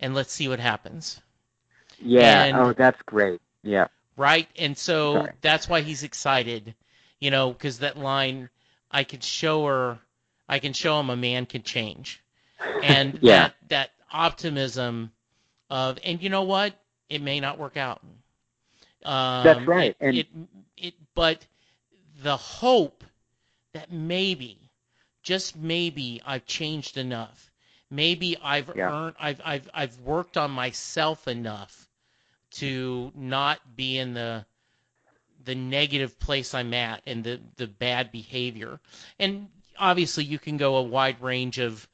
[0.00, 1.20] and let's see what happens.
[2.00, 2.44] Yeah.
[2.44, 3.40] And- oh, that's great.
[3.62, 3.86] Yeah.
[4.16, 4.48] right?
[4.58, 5.34] And so Right.
[5.40, 6.74] that's why he's excited,
[7.20, 8.50] you know, because that line,
[8.90, 9.98] I could show her,
[10.50, 12.22] I can show him a man can change,
[12.82, 13.48] and Yeah.
[13.48, 15.12] that that optimism
[15.70, 16.74] of, and you know what,
[17.08, 18.02] it may not work out.
[19.04, 20.26] Um, That's right, It, and- it,
[20.76, 21.46] it, but
[22.22, 23.04] the hope
[23.72, 24.58] that maybe,
[25.22, 27.50] just maybe, I've changed enough.
[27.90, 28.90] Maybe I've Yeah.
[28.92, 31.88] earned, I've, I've, I've worked on myself enough
[32.52, 34.44] to not be in the
[35.44, 38.80] the negative place I'm at and the the bad behavior.
[39.18, 39.48] And
[39.80, 41.88] obviously you can go a wide range of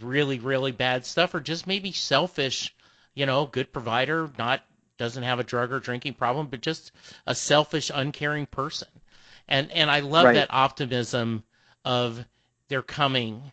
[0.00, 2.74] really really bad stuff or just maybe selfish,
[3.14, 4.62] you know, good provider, not
[4.98, 6.92] doesn't have a drug or drinking problem, but just
[7.26, 8.88] a selfish uncaring person.
[9.48, 10.34] And and I love Right.
[10.34, 11.44] that optimism
[11.84, 12.24] of
[12.68, 13.52] they're coming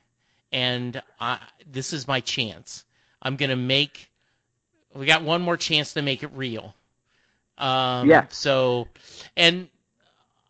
[0.51, 1.39] and I,
[1.71, 2.85] this is my chance.
[3.21, 4.11] I'm going to make
[4.95, 6.75] we got one more chance to make it real.
[7.57, 8.27] Um, Yeah.
[8.29, 8.89] So,
[9.37, 9.69] and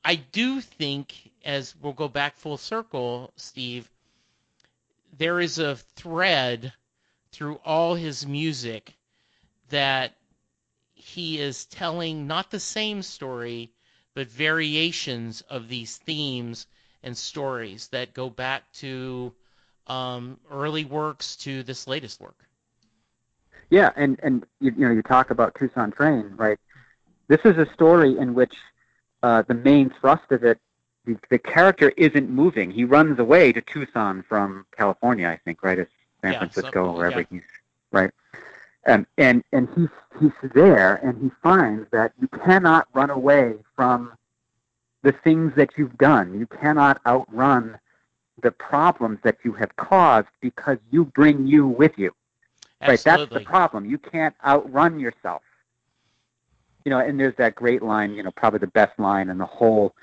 [0.06, 3.90] I do think, as we'll go back full circle, Steve,
[5.18, 6.74] there is a thread
[7.32, 8.94] through all his music
[9.70, 10.14] that
[10.94, 13.72] he is telling not the same story,
[14.14, 16.68] but variations of these themes
[17.04, 19.34] and stories that go back to
[19.88, 22.38] um, early works to this latest work.
[23.70, 26.60] Yeah, and and you, you know you talk about Tucson Train, right?
[27.28, 28.54] This is a story in which
[29.24, 30.60] uh, the main thrust of it,
[31.06, 32.72] the, character isn't moving.
[32.72, 35.80] He runs away to Tucson from California, I think, right?
[35.80, 35.92] It's
[36.22, 37.26] San Yeah, Francisco, something, wherever yeah.
[37.30, 37.42] he's
[37.92, 38.12] right.
[38.86, 39.90] Um, and and he's
[40.20, 44.14] he's there, and he finds that you cannot run away from
[45.04, 46.38] the things that you've done.
[46.38, 47.80] You cannot outrun
[48.42, 52.14] the problems that you have caused because you bring you with you.
[52.86, 53.86] Right, that's the problem.
[53.86, 55.42] You can't outrun yourself.
[56.84, 59.46] You know, and there's that great line, you know, probably the best line in the
[59.46, 59.96] whole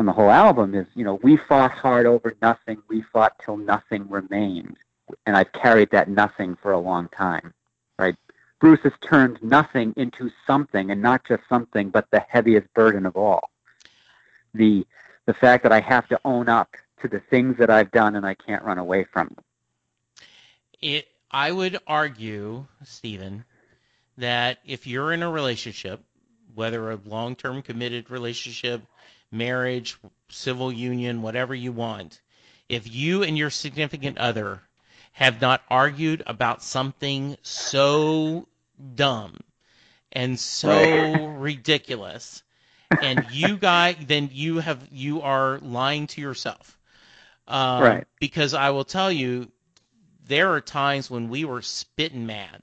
[0.00, 3.56] on the whole album is, you know, we fought hard over nothing, we fought till
[3.56, 4.76] nothing remained.
[5.26, 7.52] And I've carried that nothing for a long time.
[7.98, 8.16] Right?
[8.60, 13.16] Bruce has turned nothing into something and not just something, but the heaviest burden of
[13.16, 13.50] all.
[14.54, 14.86] The
[15.26, 18.26] the fact that I have to own up to the things that I've done and
[18.26, 19.36] I can't run away from
[20.80, 23.44] it I would argue, Stephen,
[24.16, 26.02] that if you're in a relationship,
[26.54, 28.82] whether a long-term committed relationship,
[29.30, 29.96] marriage,
[30.28, 32.20] civil union, whatever you want,
[32.68, 34.62] if you and your significant other
[35.12, 38.46] have not argued about something so
[38.94, 39.36] dumb
[40.12, 42.42] and so ridiculous
[43.00, 46.78] and you guys then you have you are lying to yourself
[47.48, 48.06] um, Right.
[48.20, 49.50] because i will tell you
[50.26, 52.62] there are times when we were spitting mad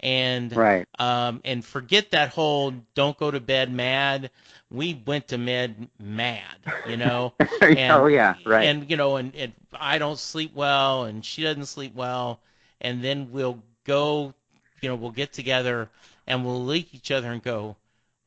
[0.00, 0.86] and Right.
[0.98, 4.30] um, and forget that whole don't go to bed mad
[4.74, 6.56] we went to bed mad
[6.88, 8.64] you know oh, And- oh yeah, right.
[8.68, 12.40] and you know, and, and I don't sleep well, and she doesn't sleep well,
[12.80, 14.34] and then we'll go,
[14.80, 15.88] you know, we'll get together
[16.26, 17.76] and we'll at each other and go,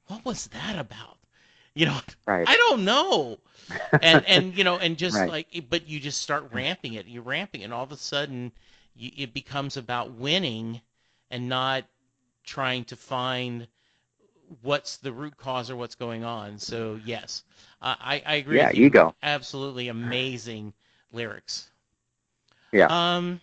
[0.07, 1.17] "What was that about?"
[1.73, 2.47] You know, right.
[2.47, 3.37] I don't know.
[4.01, 5.29] And and you know, and just Right.
[5.29, 7.07] like, but you just start ramping it.
[7.07, 8.51] You're ramping, it, and all of a sudden,
[8.95, 10.81] you, it becomes about winning
[11.29, 11.83] and not
[12.43, 13.67] trying to find
[14.61, 16.59] what's the root cause or what's going on.
[16.59, 17.43] So yes,
[17.81, 18.57] uh, I I agree.
[18.57, 19.15] yeah, with you ego.
[19.21, 20.73] absolutely amazing
[21.11, 21.69] lyrics.
[22.71, 22.87] Yeah.
[22.89, 23.41] Um,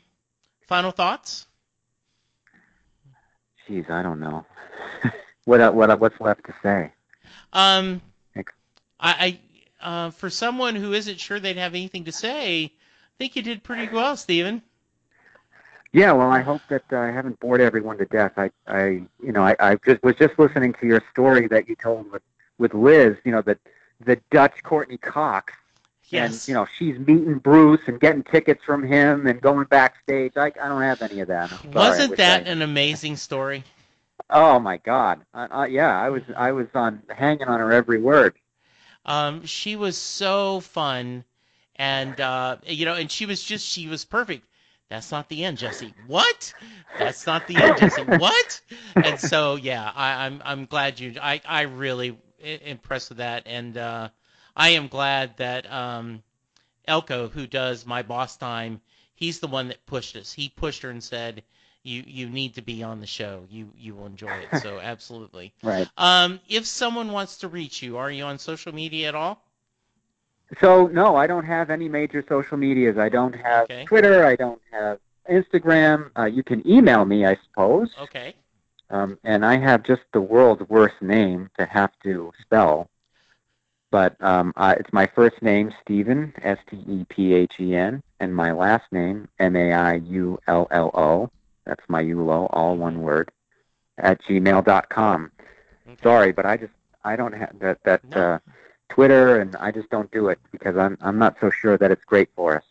[0.66, 1.46] final thoughts?
[3.68, 4.44] Jeez, I don't know.
[5.44, 6.92] what uh, what uh, what's left to say?
[7.52, 8.00] Um,
[9.00, 9.38] I,
[9.80, 12.70] I uh, for someone who isn't sure they'd have anything to say, I
[13.18, 14.62] think you did pretty well, Stephen.
[15.94, 18.32] Yeah, well, I hope that uh, I haven't bored everyone to death.
[18.36, 18.84] I, I,
[19.22, 22.22] you know, I, I just was just listening to your story that you told with
[22.58, 23.16] with Liz.
[23.24, 23.58] You know, that
[24.04, 25.52] the Dutch Courteney Cox,
[26.08, 26.32] Yes.
[26.32, 30.32] and you know, she's meeting Bruce and getting tickets from him and going backstage.
[30.36, 31.52] I, I don't have any of that.
[31.52, 33.62] I'm Wasn't that I- an amazing story?
[34.30, 35.20] Oh my God!
[35.32, 38.34] Uh, uh, yeah, I was I was on hanging on her every word.
[39.06, 41.22] Um, she was so fun,
[41.76, 44.44] and uh, you know, and she was just she was perfect.
[44.94, 45.92] That's not the end, Jesse.
[46.06, 46.54] What?
[46.96, 48.02] That's not the end, Jesse.
[48.02, 48.60] What?
[48.94, 51.14] And so yeah, I, I'm I'm glad you.
[51.20, 54.08] I I really impressed with that, and uh,
[54.54, 56.22] I am glad that um,
[56.86, 58.80] Elko, who does my boss time,
[59.16, 60.32] he's the one that pushed us.
[60.32, 61.42] He pushed her and said,
[61.82, 63.46] "You you need to be on the show.
[63.50, 65.54] You you will enjoy it." So absolutely.
[65.64, 65.88] Right.
[65.96, 69.42] Um, if someone wants to reach you, are you on social media at all?
[70.60, 72.98] So no, I don't have any major social medias.
[72.98, 73.84] I don't have Okay.
[73.84, 74.24] Twitter.
[74.24, 74.98] I don't have
[75.30, 76.10] Instagram.
[76.18, 77.90] Uh, you can email me, I suppose.
[78.00, 78.34] Okay.
[78.90, 82.88] Um, and I have just the world's worst name to have to spell.
[83.90, 88.02] But um, uh, it's my first name, Stephen, S T E P H E N,
[88.20, 91.30] and my last name, M A I U L L O.
[91.64, 93.30] That's Maiullo, all one word,
[93.98, 95.30] at gmail.com.
[95.88, 96.02] okay.
[96.02, 96.72] Sorry, but I just
[97.04, 98.16] I don't have that that No.
[98.20, 98.38] uh,
[98.88, 102.04] Twitter, and I just don't do it because I'm I'm not so sure that it's
[102.04, 102.64] great for us.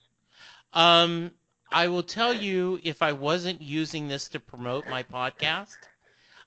[0.74, 1.32] Um,
[1.72, 5.78] I will tell you if I wasn't using this to promote my podcast,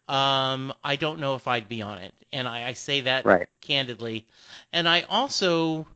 [0.09, 3.49] um, I don't know if I'd be on it, and I, I say that Right.
[3.61, 4.27] candidly.
[4.73, 5.87] And I also,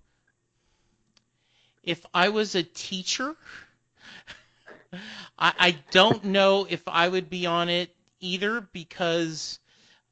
[1.82, 3.36] if I was a teacher,
[5.38, 9.58] I, I don't know if I would be on it either because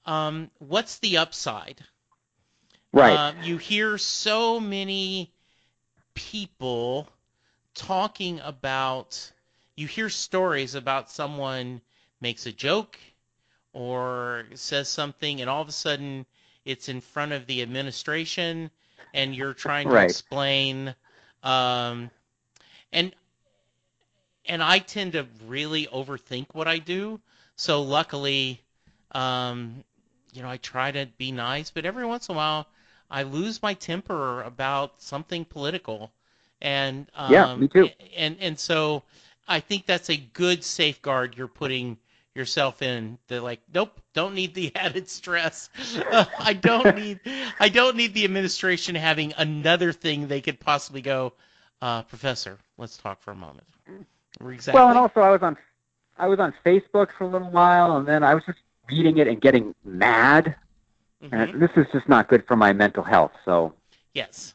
[0.07, 1.83] um, what's the upside?
[2.99, 3.23] Right.
[3.31, 5.33] Um, you hear so many
[6.15, 7.09] people
[7.75, 9.33] talking about,
[9.77, 11.81] you hear stories about someone
[12.21, 12.99] makes a joke
[13.73, 16.27] or says something, and all of a sudden
[16.65, 18.71] it's in front of the administration,
[19.15, 19.99] and you're trying to Right.
[19.99, 20.95] explain.
[21.43, 22.11] Um,
[22.93, 23.15] and
[24.47, 27.21] and I tend to really overthink what I do.
[27.57, 28.61] So luckily,
[29.13, 29.85] um,
[30.33, 32.67] you know, I try to be nice, but every once in a while,
[33.11, 36.13] I lose my temper about something political,
[36.61, 37.89] and um, Yeah, me too.
[38.17, 39.03] And and so
[39.47, 41.99] I think that's a good safeguard you're putting
[42.35, 43.19] yourself in.
[43.27, 45.71] They're like, nope, don't need the added stress.
[46.13, 47.21] I don't need
[47.59, 51.33] I don't need the administration having another thing they could possibly go,
[51.83, 53.67] uh, Professor, let's talk for a moment.
[54.41, 54.79] Exactly.
[54.79, 55.57] Well, and also I was on
[56.19, 59.29] I was on Facebook for a little while, and then I was just reading it
[59.29, 60.57] and getting mad.
[61.23, 61.33] Mhm.
[61.33, 63.33] And this is just not good for my mental health.
[63.45, 63.75] So
[64.15, 64.55] Yes.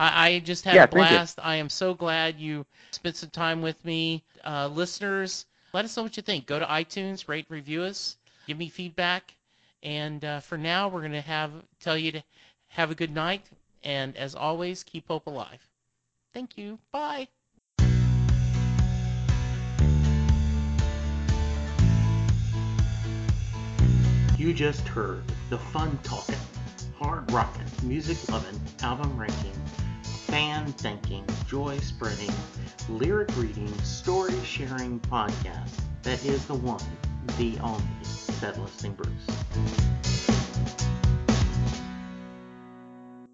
[0.01, 1.39] I, I just had Yeah, a blast.
[1.43, 4.25] I am so glad you spent some time with me.
[4.45, 6.47] Uh, listeners, let us know what you think.
[6.47, 9.35] Go to iTunes, rate, review us, give me feedback.
[9.83, 12.23] And uh, for now, we're going to have tell you to
[12.69, 13.43] have a good night.
[13.83, 15.69] And as always, keep hope alive.
[16.33, 16.79] Thank you.
[16.93, 17.29] Bye.
[24.39, 26.39] You just heard the fun talking,
[26.99, 29.53] hard rocking, music loving, album ranking,
[30.31, 32.31] fan thinking, joy spreading,
[32.89, 35.73] lyric reading, story sharing podcast
[36.05, 36.81] that is the one,
[37.37, 39.27] the only, Set Listing Bruce.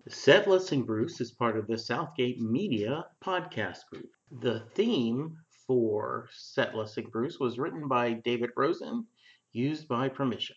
[0.08, 4.08] Set Listing Bruce is part of the Southgate Media podcast group.
[4.40, 5.36] The theme
[5.66, 9.04] for Set Listing Bruce was written by David Rosen,
[9.52, 10.56] used by permission.